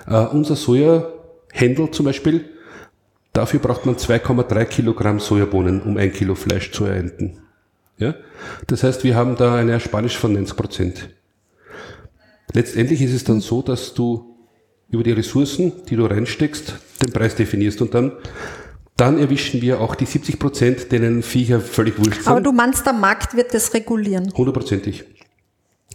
[0.09, 2.45] Uh, unser Sojahändel zum Beispiel,
[3.38, 7.38] Dafür braucht man 2,3 Kilogramm Sojabohnen, um ein Kilo Fleisch zu ernten.
[7.98, 8.16] Ja?
[8.68, 11.10] Das heißt, wir haben da eine Ersparnis von 90 Prozent.
[12.54, 14.38] Letztendlich ist es dann so, dass du
[14.89, 18.14] über die Ressourcen, die du reinsteckst, den Preis definierst und dann
[18.98, 22.28] dann erwischen wir auch die 70 Prozent, denen Viecher völlig wurscht sind.
[22.30, 24.34] Aber du meinst, der Markt wird das regulieren?
[24.36, 25.06] Hundertprozentig.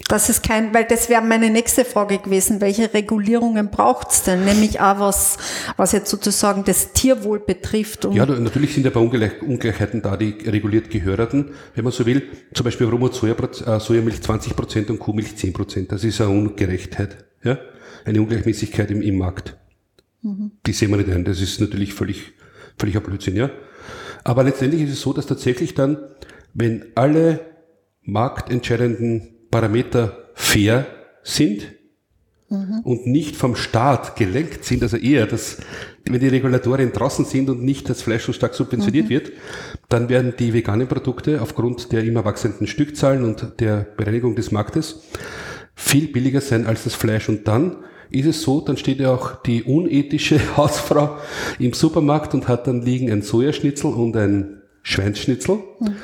[0.09, 4.45] Das ist kein, weil das wäre meine nächste Frage gewesen, welche Regulierungen braucht es denn?
[4.45, 5.39] Nämlich auch was,
[5.77, 8.05] was jetzt sozusagen das Tierwohl betrifft.
[8.13, 12.23] ja, natürlich sind ja bei Ungleich Ungleichheiten da, die reguliert gehörten, wenn man so will.
[12.53, 15.93] Zum Beispiel Rum und äh, Sojamilch 20 Prozent und Kuhmilch 10 Prozent.
[15.93, 17.59] Das ist eine Ungerechtheit, ja?
[18.05, 19.57] eine Ungleichmäßigkeit im, im Markt.
[20.23, 20.53] Mhm.
[20.67, 21.25] Die sehen wir nicht ein.
[21.25, 22.33] Das ist natürlich völlig,
[22.79, 23.51] völliger Blödsinn, ja.
[24.25, 25.99] Aber letztendlich ist es so, dass tatsächlich dann,
[26.55, 27.41] wenn alle
[28.03, 30.87] marktentscheidenden Parameter fair
[31.23, 31.69] sind
[32.49, 32.81] mhm.
[32.83, 35.59] und nicht vom Staat gelenkt sind, also eher, dass,
[36.05, 39.11] wenn die Regulatorien draußen sind und nicht das Fleisch so stark subventioniert mhm.
[39.11, 39.33] wird,
[39.89, 45.03] dann werden die veganen Produkte aufgrund der immer wachsenden Stückzahlen und der Bereinigung des Marktes
[45.75, 47.29] viel billiger sein als das Fleisch.
[47.29, 47.77] Und dann
[48.11, 51.19] ist es so, dann steht ja auch die unethische Hausfrau
[51.59, 55.57] im Supermarkt und hat dann liegen ein Sojaschnitzel und ein Schweinsschnitzel.
[55.79, 55.97] Mhm.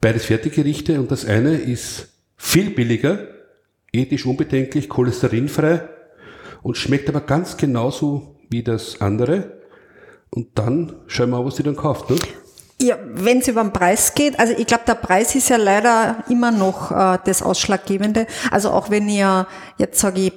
[0.00, 3.28] Beides Fertiggerichte und das eine ist viel billiger,
[3.92, 5.88] ethisch unbedenklich, cholesterinfrei
[6.62, 9.60] und schmeckt aber ganz genauso wie das andere.
[10.30, 12.10] Und dann schauen wir mal, was sie dann kauft.
[12.10, 12.16] Ne?
[12.80, 16.24] Ja, wenn es über den Preis geht, also ich glaube, der Preis ist ja leider
[16.28, 18.26] immer noch äh, das Ausschlaggebende.
[18.50, 19.46] Also auch wenn ihr
[19.78, 20.32] jetzt sage ich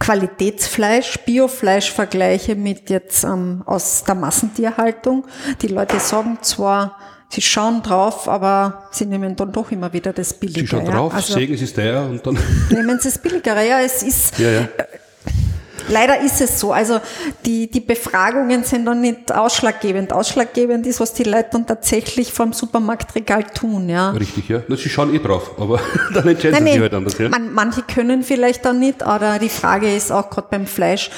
[0.00, 5.24] Qualitätsfleisch, Biofleisch vergleiche mit jetzt ähm, aus der Massentierhaltung.
[5.60, 6.98] Die Leute sagen zwar,
[7.32, 10.60] sie schauen drauf, aber sie nehmen dann doch immer wieder das Billigere.
[10.60, 12.38] Sie schauen drauf, also sägen es ist teuer und dann.
[12.70, 14.38] Nehmen sie das Billigere, ja, es ist.
[14.38, 14.60] Ja, ja.
[14.60, 14.68] Äh,
[15.88, 16.72] leider ist es so.
[16.72, 17.00] Also
[17.46, 20.12] die, die Befragungen sind dann nicht ausschlaggebend.
[20.12, 23.88] Ausschlaggebend ist, was die Leute dann tatsächlich vom Supermarktregal tun.
[23.88, 24.10] Ja.
[24.10, 24.62] Richtig, ja.
[24.68, 25.80] Na, sie schauen eh drauf, aber
[26.14, 27.16] dann entscheiden nein, sie halt anders.
[27.18, 27.30] Ja.
[27.30, 31.10] Man, manche können vielleicht dann nicht, aber die Frage ist auch gerade beim Fleisch,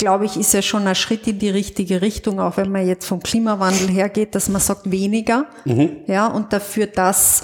[0.00, 3.06] glaube ich, ist ja schon ein Schritt in die richtige Richtung, auch wenn man jetzt
[3.06, 5.98] vom Klimawandel hergeht, dass man sagt weniger, mhm.
[6.06, 7.42] ja, und dafür das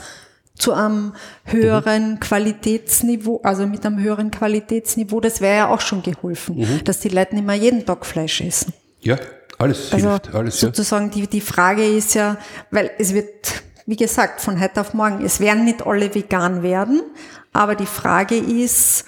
[0.54, 1.12] zu einem
[1.44, 2.20] höheren mhm.
[2.20, 6.84] Qualitätsniveau, also mit einem höheren Qualitätsniveau, das wäre ja auch schon geholfen, mhm.
[6.84, 8.72] dass die Leute nicht mehr jeden Tag Fleisch essen.
[9.02, 9.18] Ja,
[9.58, 10.58] alles also hilft, alles.
[10.58, 12.38] Sozusagen die, die Frage ist ja,
[12.70, 17.02] weil es wird, wie gesagt, von heute auf morgen, es werden nicht alle vegan werden,
[17.52, 19.04] aber die Frage ist,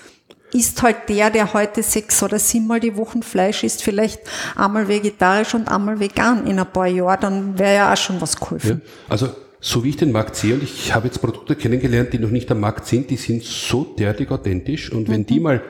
[0.53, 4.21] ist halt der, der heute sechs oder siebenmal die Woche Fleisch isst, vielleicht
[4.57, 8.39] einmal vegetarisch und einmal vegan in ein paar Jahren, dann wäre ja auch schon was
[8.39, 8.83] geholfen.
[8.85, 9.29] Ja, also
[9.61, 12.51] so wie ich den Markt sehe, und ich habe jetzt Produkte kennengelernt, die noch nicht
[12.51, 14.93] am Markt sind, die sind so derartig authentisch.
[14.93, 15.27] Und wenn mhm.
[15.27, 15.63] die mal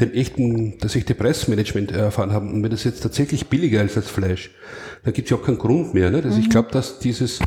[0.00, 4.08] den echten, das echte Preismanagement erfahren haben und wenn das jetzt tatsächlich billiger ist als
[4.08, 4.50] Fleisch,
[5.04, 6.10] dann gibt es ja auch keinen Grund mehr.
[6.10, 6.18] Ne?
[6.18, 6.42] Also mhm.
[6.42, 7.40] ich glaube, dass dieses,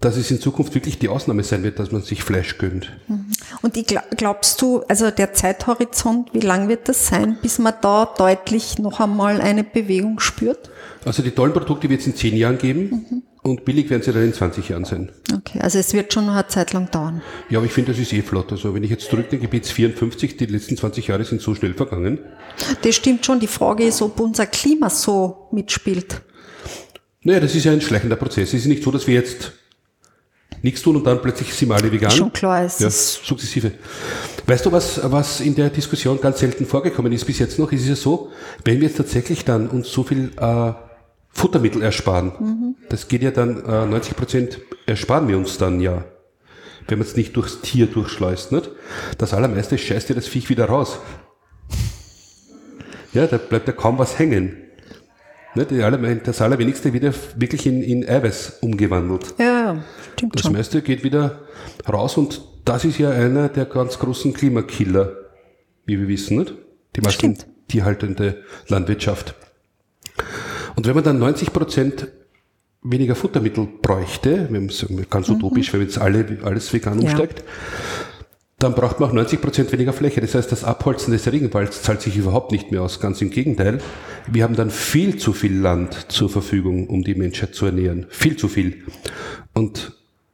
[0.00, 2.92] dass es in Zukunft wirklich die Ausnahme sein wird, dass man sich Fleisch gönnt.
[3.08, 3.26] Mhm.
[3.62, 7.74] Und ich glaub, glaubst du, also der Zeithorizont, wie lang wird das sein, bis man
[7.80, 10.70] da deutlich noch einmal eine Bewegung spürt?
[11.04, 13.06] Also die tollen Produkte wird es in zehn Jahren geben.
[13.10, 13.22] Mhm.
[13.42, 15.12] Und billig werden sie dann in 20 Jahren sein.
[15.32, 17.22] Okay, also es wird schon noch eine Zeit lang dauern.
[17.48, 18.50] Ja, aber ich finde, das ist eh flott.
[18.50, 22.18] Also wenn ich jetzt zurückdenke, bis 54, die letzten 20 Jahre sind so schnell vergangen.
[22.82, 23.38] Das stimmt schon.
[23.38, 26.22] Die Frage ist, ob unser Klima so mitspielt.
[27.22, 28.48] Naja, das ist ja ein schleichender Prozess.
[28.48, 29.52] Es ist nicht so, dass wir jetzt
[30.66, 32.10] nichts tun und dann plötzlich sind wir alle vegan.
[32.10, 33.72] Schon klar ist ja, sukzessive.
[34.46, 37.72] Weißt du, was, was in der Diskussion ganz selten vorgekommen ist bis jetzt noch?
[37.72, 38.30] Ist es ja so,
[38.64, 40.72] wenn wir jetzt tatsächlich dann uns so viel äh,
[41.36, 42.32] Futtermittel ersparen.
[42.38, 42.76] Mhm.
[42.88, 46.04] Das geht ja dann, äh, 90 Prozent ersparen wir uns dann ja.
[46.88, 48.70] Wenn man es nicht durchs Tier durchschleust, nicht?
[49.18, 50.98] Das allermeiste scheißt ja das Viech wieder raus.
[53.12, 54.65] Ja, da bleibt ja kaum was hängen.
[55.56, 56.26] Nicht?
[56.26, 59.34] Das allerwenigste wieder wirklich in, in Eiweiß umgewandelt.
[59.38, 59.82] Ja,
[60.12, 60.52] stimmt Das schon.
[60.52, 61.40] meiste geht wieder
[61.90, 65.12] raus und das ist ja einer der ganz großen Klimakiller,
[65.84, 66.54] wie wir wissen, nicht?
[66.96, 67.38] Die meisten
[67.68, 69.34] tierhaltende Landwirtschaft.
[70.74, 72.08] Und wenn man dann 90 Prozent
[72.82, 74.48] weniger Futtermittel bräuchte,
[75.10, 75.36] ganz mhm.
[75.36, 77.08] utopisch, wenn jetzt alle, alles vegan ja.
[77.08, 77.42] umsteigt,
[78.66, 80.20] dann braucht man auch 90 Prozent weniger Fläche.
[80.20, 82.98] Das heißt, das Abholzen des Regenwalds zahlt sich überhaupt nicht mehr aus.
[82.98, 83.78] Ganz im Gegenteil.
[84.26, 88.06] Wir haben dann viel zu viel Land zur Verfügung, um die Menschheit zu ernähren.
[88.08, 88.82] Viel zu viel.
[89.54, 89.92] Und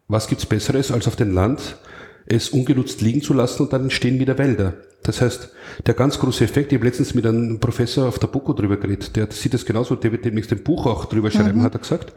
[0.09, 1.77] was gibt's Besseres, als auf dem Land
[2.25, 4.77] es ungenutzt liegen zu lassen und dann entstehen wieder Wälder?
[5.03, 5.51] Das heißt,
[5.85, 9.15] der ganz große Effekt, ich habe letztens mit einem Professor auf der BOKO drüber geredet,
[9.15, 11.65] der sieht das genauso, der wird demnächst ein Buch auch drüber schreiben, mhm.
[11.65, 12.15] hat er gesagt.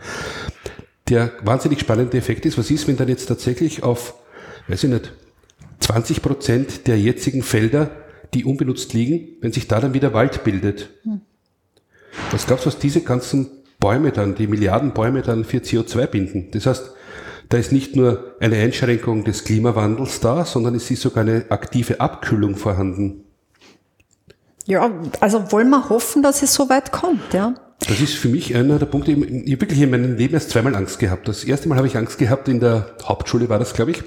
[1.10, 4.14] Der wahnsinnig spannende Effekt ist, was ist, wenn dann jetzt tatsächlich auf,
[4.70, 5.12] weiß ich nicht,
[5.86, 7.92] 20 Prozent der jetzigen Felder,
[8.34, 10.90] die unbenutzt liegen, wenn sich da dann wieder Wald bildet.
[11.04, 11.22] Mhm.
[12.32, 16.48] Was glaubst du, was diese ganzen Bäume dann, die Milliarden Bäume dann für CO2 binden?
[16.52, 16.92] Das heißt,
[17.50, 22.00] da ist nicht nur eine Einschränkung des Klimawandels da, sondern es ist sogar eine aktive
[22.00, 23.24] Abkühlung vorhanden.
[24.66, 27.54] Ja, also wollen wir hoffen, dass es so weit kommt, ja.
[27.88, 30.76] Das ist für mich einer der Punkte, ich habe wirklich in meinem Leben erst zweimal
[30.76, 31.28] Angst gehabt.
[31.28, 34.04] Das erste Mal habe ich Angst gehabt, in der Hauptschule war das, glaube ich,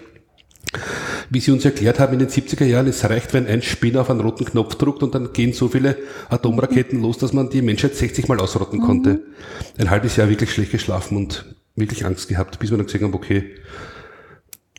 [1.30, 4.10] wie sie uns erklärt haben in den 70er Jahren, es reicht, wenn ein Spinner auf
[4.10, 5.96] einen roten Knopf druckt und dann gehen so viele
[6.28, 9.14] Atomraketen los, dass man die Menschheit 60 Mal ausrotten konnte.
[9.14, 9.20] Mhm.
[9.78, 13.14] Ein halbes Jahr wirklich schlecht geschlafen und wirklich Angst gehabt, bis wir dann gesehen haben,
[13.14, 13.54] okay,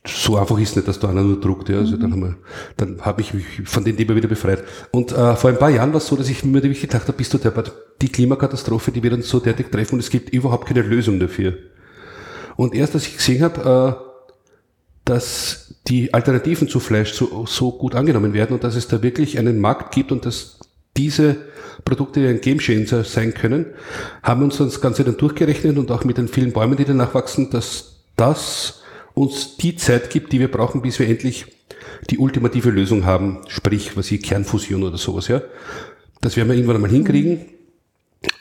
[0.06, 1.70] so einfach ist nicht, dass da einer nur druckt.
[1.70, 1.78] Ja.
[1.80, 2.02] Also mhm.
[2.02, 2.36] dann haben wir,
[2.78, 4.64] dann habe ich mich von dem Thema wieder befreit.
[4.92, 7.14] Und äh, vor ein paar Jahren war es so, dass ich mir wirklich gedacht habe,
[7.14, 7.54] bist du der,
[8.02, 11.58] die Klimakatastrophe, die wird uns so derartig treffen und es gibt überhaupt keine Lösung dafür.
[12.56, 14.10] Und erst als ich gesehen habe, äh,
[15.06, 19.40] dass die Alternativen zu Fleisch so, so gut angenommen werden und dass es da wirklich
[19.40, 20.60] einen Markt gibt und dass
[20.96, 21.38] diese
[21.86, 23.68] Produkte, ein Game Changer sein können,
[24.22, 27.50] haben uns das Ganze dann durchgerechnet und auch mit den vielen Bäumen, die danach wachsen,
[27.50, 28.82] dass das
[29.14, 31.46] uns die Zeit gibt, die wir brauchen, bis wir endlich
[32.10, 35.42] die ultimative Lösung haben, sprich, was ich Kernfusion oder sowas, ja.
[36.22, 37.32] Das werden wir irgendwann einmal hinkriegen.
[37.32, 37.60] Mhm.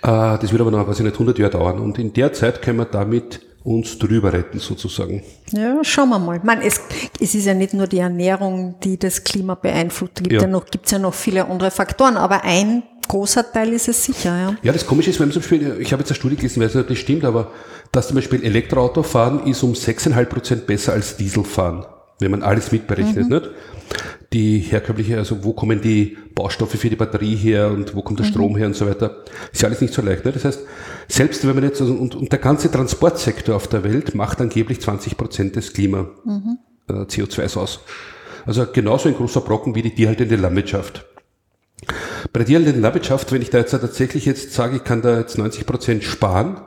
[0.03, 1.79] Das wird aber noch, weiß ich nicht, 100 Jahre dauern.
[1.79, 5.23] Und in der Zeit können wir damit uns drüber retten, sozusagen.
[5.53, 6.41] Ja, schauen wir mal.
[6.43, 6.81] Man, es,
[7.21, 10.13] es ist ja nicht nur die Ernährung, die das Klima beeinflusst.
[10.17, 10.43] Es gibt ja.
[10.43, 14.37] ja noch, gibt's ja noch viele andere Faktoren, aber ein großer Teil ist es sicher,
[14.39, 14.57] ja.
[14.63, 16.83] Ja, das Komische ist, wenn zum Beispiel, ich habe jetzt eine Studie gelesen, weiß nicht,
[16.83, 17.53] ob das stimmt, aber
[17.93, 21.87] dass zum Beispiel Elektroauto fahren ist um 6,5 Prozent besser als Diesel fahren.
[22.21, 23.29] wenn man alles mitberechnet.
[23.29, 23.51] Nicht?
[24.33, 28.25] Die herkömmliche, also wo kommen die Baustoffe für die Batterie her und wo kommt der
[28.25, 30.25] Strom her und so weiter, ist ja alles nicht so leicht.
[30.25, 30.37] Nicht?
[30.37, 30.61] Das heißt,
[31.09, 34.81] selbst wenn man jetzt, also, und, und der ganze Transportsektor auf der Welt macht angeblich
[34.81, 36.11] 20 Prozent des Klima
[36.89, 37.81] äh, CO2s aus.
[38.45, 41.07] Also genauso ein großer Brocken wie die tierhaltende Landwirtschaft.
[42.33, 45.39] Bei der tierhaltenden Landwirtschaft, wenn ich da jetzt tatsächlich jetzt sage, ich kann da jetzt
[45.39, 46.61] 90 Prozent sparen,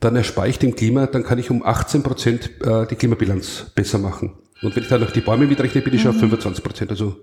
[0.00, 3.98] dann erspare ich dem Klima, dann kann ich um 18 Prozent äh, die Klimabilanz besser
[3.98, 4.32] machen.
[4.62, 6.90] Und wenn ich dann noch die Bäume mitrechne, bin ich schon auf 25 Prozent.
[6.90, 7.16] Also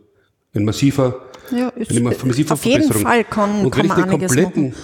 [0.55, 1.21] ein massiver,
[1.51, 3.01] Ja, ist, eine massive auf jeden Verbesserung.
[3.03, 4.75] Fall kann, Und kann wenn ich den kompletten.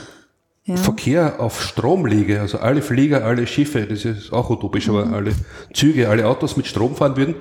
[0.66, 0.78] Ja.
[0.78, 5.14] Verkehr auf Strom lege, also alle Flieger, alle Schiffe, das ist auch utopisch, aber Mhm.
[5.14, 5.32] alle
[5.74, 7.36] Züge, alle Autos mit Strom fahren würden,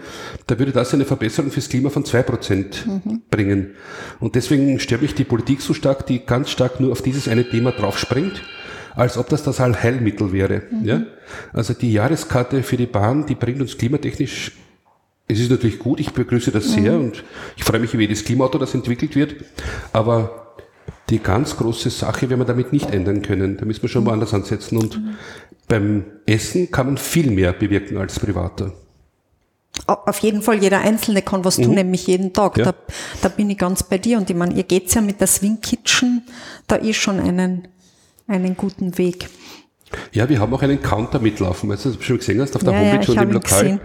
[0.48, 3.22] da würde das eine Verbesserung fürs Klima von zwei Prozent Mhm.
[3.30, 3.74] bringen.
[4.18, 7.48] Und deswegen stört mich die Politik so stark, die ganz stark nur auf dieses eine
[7.48, 8.42] Thema draufspringt,
[8.96, 10.62] als ob das das Allheilmittel wäre.
[10.72, 10.84] Mhm.
[10.84, 11.02] Ja?
[11.52, 14.50] Also die Jahreskarte für die Bahn, die bringt uns klimatechnisch
[15.28, 17.24] es ist natürlich gut, ich begrüße das sehr und
[17.56, 19.36] ich freue mich über jedes Klimaauto, das entwickelt wird.
[19.92, 20.54] Aber
[21.10, 23.56] die ganz große Sache werden wir damit nicht ändern können.
[23.56, 24.76] Da müssen wir schon woanders ansetzen.
[24.78, 25.00] Und
[25.68, 28.72] beim Essen kann man viel mehr bewirken als Privater.
[29.86, 32.56] Au- Auf jeden Fall, jeder Einzelne kann was tun, nämlich jeden Tag.
[32.58, 32.64] Mhm.
[32.64, 32.72] Ja.
[32.72, 32.78] Da,
[33.22, 34.18] da bin ich ganz bei dir.
[34.18, 36.22] Und ich meine, ihr geht's ja mit der Swing Kitchen
[36.66, 37.68] da ist schon einen,
[38.26, 39.28] einen guten Weg.
[40.12, 41.68] Ja, wir haben auch einen Counter mitlaufen.
[41.70, 43.30] Weißt du, das du schon gesehen hast auf der Ja, ja, Homepage ich und im
[43.32, 43.62] Lokal.
[43.62, 43.80] gesehen.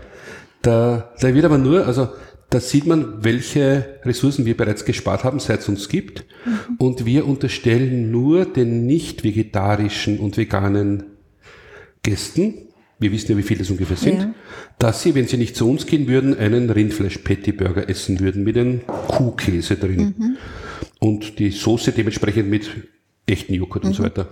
[0.68, 2.10] Da, da wird aber nur, also
[2.50, 6.26] da sieht man, welche Ressourcen wir bereits gespart haben, seit es uns gibt.
[6.46, 6.76] Mhm.
[6.78, 11.04] Und wir unterstellen nur den nicht vegetarischen und veganen
[12.04, 12.54] Gästen,
[13.00, 14.34] wir wissen ja, wie viele es ungefähr sind, Ja.
[14.78, 18.86] dass sie, wenn sie nicht zu uns gehen würden, einen Rindfleisch-Patty-Burger essen würden mit einem
[18.88, 20.16] Kuhkäse drin.
[20.18, 20.38] Mhm.
[21.00, 22.70] Und die Soße dementsprechend mit
[23.26, 23.90] echten Joghurt Mhm.
[23.90, 24.28] und so weiter.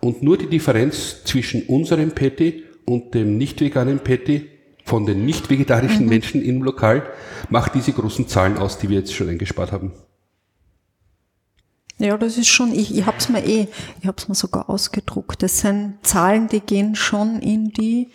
[0.00, 4.48] Und nur die Differenz zwischen unserem Patty und dem nicht veganen Patty
[4.84, 5.50] von den nicht Mhm.
[5.54, 7.02] vegetarischen Menschen im Lokal
[7.50, 9.92] macht diese großen Zahlen aus, die wir jetzt schon eingespart haben.
[11.98, 13.68] Ja, das ist schon, ich, ich hab's mir eh,
[14.00, 15.42] ich hab's mir sogar ausgedruckt.
[15.42, 18.08] Das sind Zahlen, die gehen schon in die,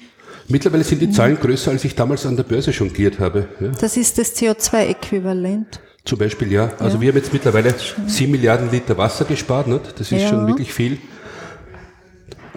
[0.50, 3.48] Mittlerweile sind die Zahlen größer, als ich damals an der Börse jongliert habe.
[3.60, 3.70] Ja.
[3.70, 5.80] das ist das CO2-Äquivalent.
[6.06, 6.72] Zum Beispiel, ja.
[6.80, 7.02] Also Ja.
[7.02, 7.74] wir haben jetzt mittlerweile
[8.08, 10.00] 7 Milliarden Liter Wasser gespart, nicht?
[10.00, 10.30] Das ist Ja.
[10.30, 11.00] schon wirklich viel.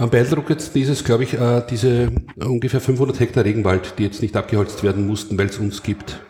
[0.00, 4.34] Am beeindruckendsten ist es, glaube ich, äh, diese ungefähr 500 Hektar Regenwald, die jetzt nicht
[4.34, 6.20] abgeholzt werden mussten, weil es uns gibt.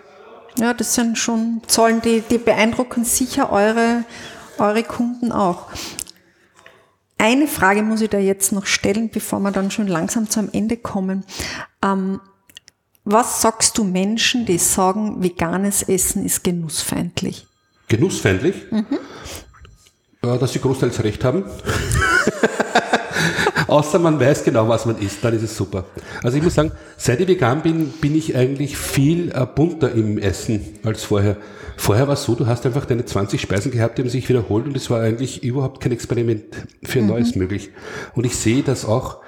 [0.58, 4.04] Ja, das sind schon Zahlen, die, die beeindrucken sicher eure,
[4.58, 5.68] eure Kunden auch.
[7.16, 10.76] Eine Frage muss ich da jetzt noch stellen, bevor wir dann schon langsam zum Ende
[10.76, 11.24] kommen.
[11.84, 12.20] Ähm,
[13.04, 17.46] was sagst du Menschen, die sagen, veganes Essen ist genussfeindlich?
[17.86, 18.86] Genussfeindlich, Mhm.
[20.22, 21.44] äh, dass sie großteils recht haben.
[23.70, 25.84] Außer man weiß genau, was man isst, dann ist es super.
[26.24, 30.18] Also ich muss sagen, seit ich vegan bin, bin ich eigentlich viel äh, bunter im
[30.18, 31.36] Essen als vorher.
[31.76, 34.66] Vorher war es so, du hast einfach deine 20 Speisen gehabt, die haben sich wiederholt
[34.66, 36.42] und es war eigentlich überhaupt kein Experiment
[36.82, 37.70] für ein Neues möglich.
[38.16, 39.18] Und ich sehe das auch,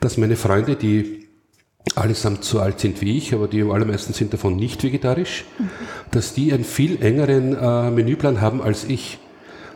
[0.00, 1.28] dass meine Freunde, die
[1.94, 5.44] allesamt so alt sind wie ich, aber die allermeisten sind davon nicht vegetarisch,
[6.10, 9.18] dass die einen viel engeren äh, Menüplan haben als ich.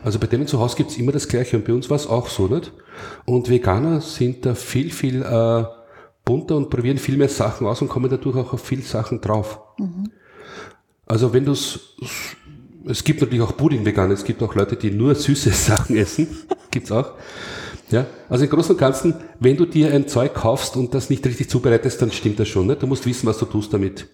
[0.03, 2.27] Also bei denen zu Hause gibt's immer das Gleiche und bei uns war es auch
[2.27, 2.73] so, nicht?
[3.25, 5.63] Und Veganer sind da viel, viel äh,
[6.23, 9.59] bunter und probieren viel mehr Sachen aus und kommen dadurch auch auf viel Sachen drauf.
[11.05, 11.95] Also wenn du's,
[12.85, 16.27] es gibt natürlich auch Pudding-Veganer, es gibt auch Leute, die nur süße Sachen essen,
[16.69, 17.13] gibt's auch.
[17.89, 21.25] Ja, also im Großen und Ganzen, wenn du dir ein Zeug kaufst und das nicht
[21.25, 22.67] richtig zubereitest, dann stimmt das schon.
[22.67, 22.75] Ne?
[22.75, 24.07] Du musst wissen, was du tust damit.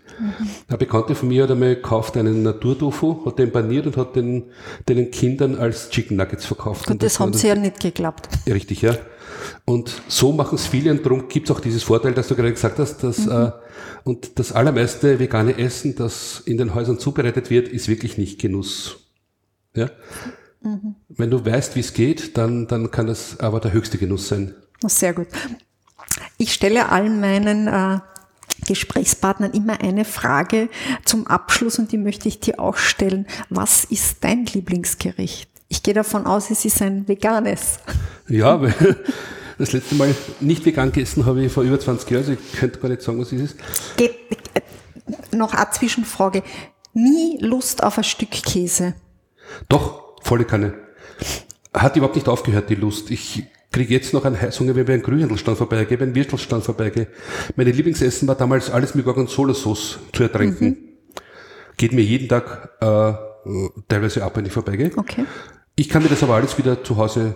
[0.68, 4.52] Eine Bekannte von mir hat einmal gekauft einen Naturtofu, hat den paniert und hat den,
[4.88, 6.90] den Kindern als Chicken Nuggets verkauft.
[6.92, 8.30] Und das war haben sie ja nicht geglaubt.
[8.46, 8.96] Richtig, ja.
[9.66, 12.54] Und so machen es viele und darum gibt es auch dieses Vorteil, dass du gerade
[12.54, 13.52] gesagt hast, dass äh,
[14.04, 18.98] und das allermeiste vegane Essen, das in den Häusern zubereitet wird, ist wirklich nicht Genuss.
[19.76, 19.90] Ja?
[21.10, 24.56] Wenn du weißt, wie es geht, dann, dann kann das aber der höchste Genuss sein.
[24.86, 25.28] Sehr gut.
[26.38, 28.00] Ich stelle allen meinen äh,
[28.66, 30.70] Gesprächspartnern immer eine Frage
[31.06, 33.28] zum Abschluss und die möchte ich dir auch stellen.
[33.50, 35.50] Was ist dein Lieblingsgericht?
[35.70, 37.80] Ich gehe davon aus, es ist ein veganes.
[38.28, 38.74] Ja, weil
[39.58, 42.80] das letzte Mal nicht vegan gegessen habe ich vor über 20 Jahren, also ich könnte
[42.80, 43.58] gar nicht sagen, was es ist.
[43.98, 44.12] Geht,
[44.54, 46.44] äh, noch eine Zwischenfrage.
[46.94, 48.94] Nie Lust auf ein Stück Käse.
[49.68, 50.74] Doch, volle Kanne.
[51.74, 53.12] Hat überhaupt nicht aufgehört, die Lust.
[53.12, 57.08] Ich kriege jetzt noch einen Heißhunger, wenn wir einen Grühändelstand vorbeigehe, einen Würstelstand vorbeigehe.
[57.56, 60.78] Meine Lieblingsessen war damals alles mit Gorgonzola-Sauce zu ertränken.
[61.78, 63.14] Geht mir jeden Tag äh,
[63.88, 64.92] teilweise ab, wenn ich vorbeigehe.
[64.96, 65.26] Okay.
[65.76, 67.36] Ich kann mir das aber alles wieder zu Hause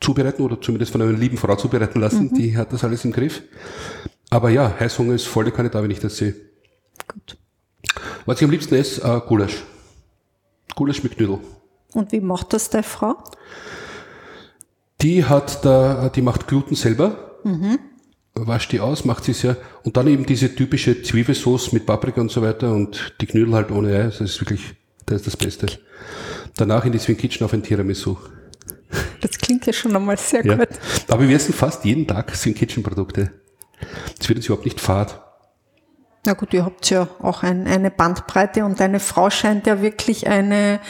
[0.00, 2.34] zubereiten oder zumindest von einer lieben Frau zubereiten lassen.
[2.34, 3.42] Die hat das alles im Griff.
[4.30, 6.34] Aber ja, Heißhunger ist volle Kanne da, wenn ich das sehe.
[7.06, 7.36] Gut.
[8.24, 9.62] Was ich am liebsten esse, äh, Gulasch.
[10.74, 11.38] Gulasch mit Knödel.
[11.94, 13.16] Und wie macht das deine Frau?
[15.00, 17.38] Die hat da, die macht Gluten selber.
[17.44, 17.78] Mhm.
[18.34, 19.56] Wascht die aus, macht sie sehr.
[19.84, 23.70] Und dann eben diese typische Zwiebelsauce mit Paprika und so weiter und die Knödel halt
[23.70, 24.02] ohne Ei.
[24.04, 24.74] Das ist wirklich,
[25.06, 25.66] das ist das Beste.
[26.56, 28.16] Danach in die Swing Kitchen auf ein Tiramisu.
[29.20, 30.56] Das klingt ja schon einmal sehr Ja.
[30.56, 30.68] gut.
[31.08, 33.30] Aber wir essen fast jeden Tag Swing Kitchen Produkte.
[34.20, 35.20] Es wird uns überhaupt nicht fad.
[36.26, 40.26] Na gut, ihr habt ja auch ein, eine Bandbreite und deine Frau scheint ja wirklich
[40.26, 40.80] eine,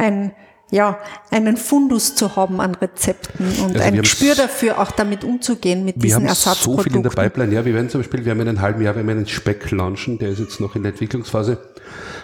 [0.00, 0.32] ein,
[0.70, 0.98] ja,
[1.30, 5.84] einen Fundus zu haben an Rezepten und Also wir ein Gespür dafür, auch damit umzugehen
[5.84, 6.84] mit Wir diesen haben so Ersatzprodukten.
[6.92, 7.54] viel in der Pipeline.
[7.54, 9.70] Ja, wir werden zum Beispiel, wir haben in einem halben Jahr, wir haben einen Speck
[9.70, 11.58] launchen, der ist jetzt noch in der Entwicklungsphase,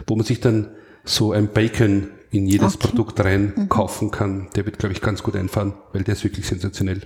[0.06, 0.68] wo man sich dann
[1.04, 2.88] so ein Bacon in jedes Okay.
[2.88, 4.48] Produkt rein kaufen kann.
[4.56, 7.02] Der wird, glaube ich, ganz gut einfahren, weil der ist wirklich sensationell.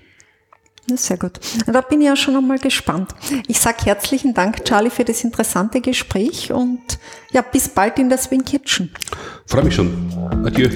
[0.87, 1.39] Sehr gut.
[1.67, 3.15] Da bin ich ja schon einmal gespannt.
[3.47, 6.81] Ich sage herzlichen Dank, Charlie, für das interessante Gespräch und
[7.31, 8.93] ja, bis bald in der Swing Kitchen.
[9.47, 10.11] Freue mich schon.
[10.45, 10.69] Adieu.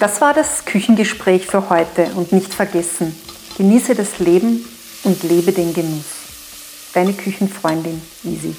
[0.00, 3.14] Das war das Küchengespräch für heute und nicht vergessen,
[3.56, 4.64] genieße das Leben
[5.04, 6.04] und lebe den Genuss.
[6.92, 8.56] Deine Küchenfreundin Easy.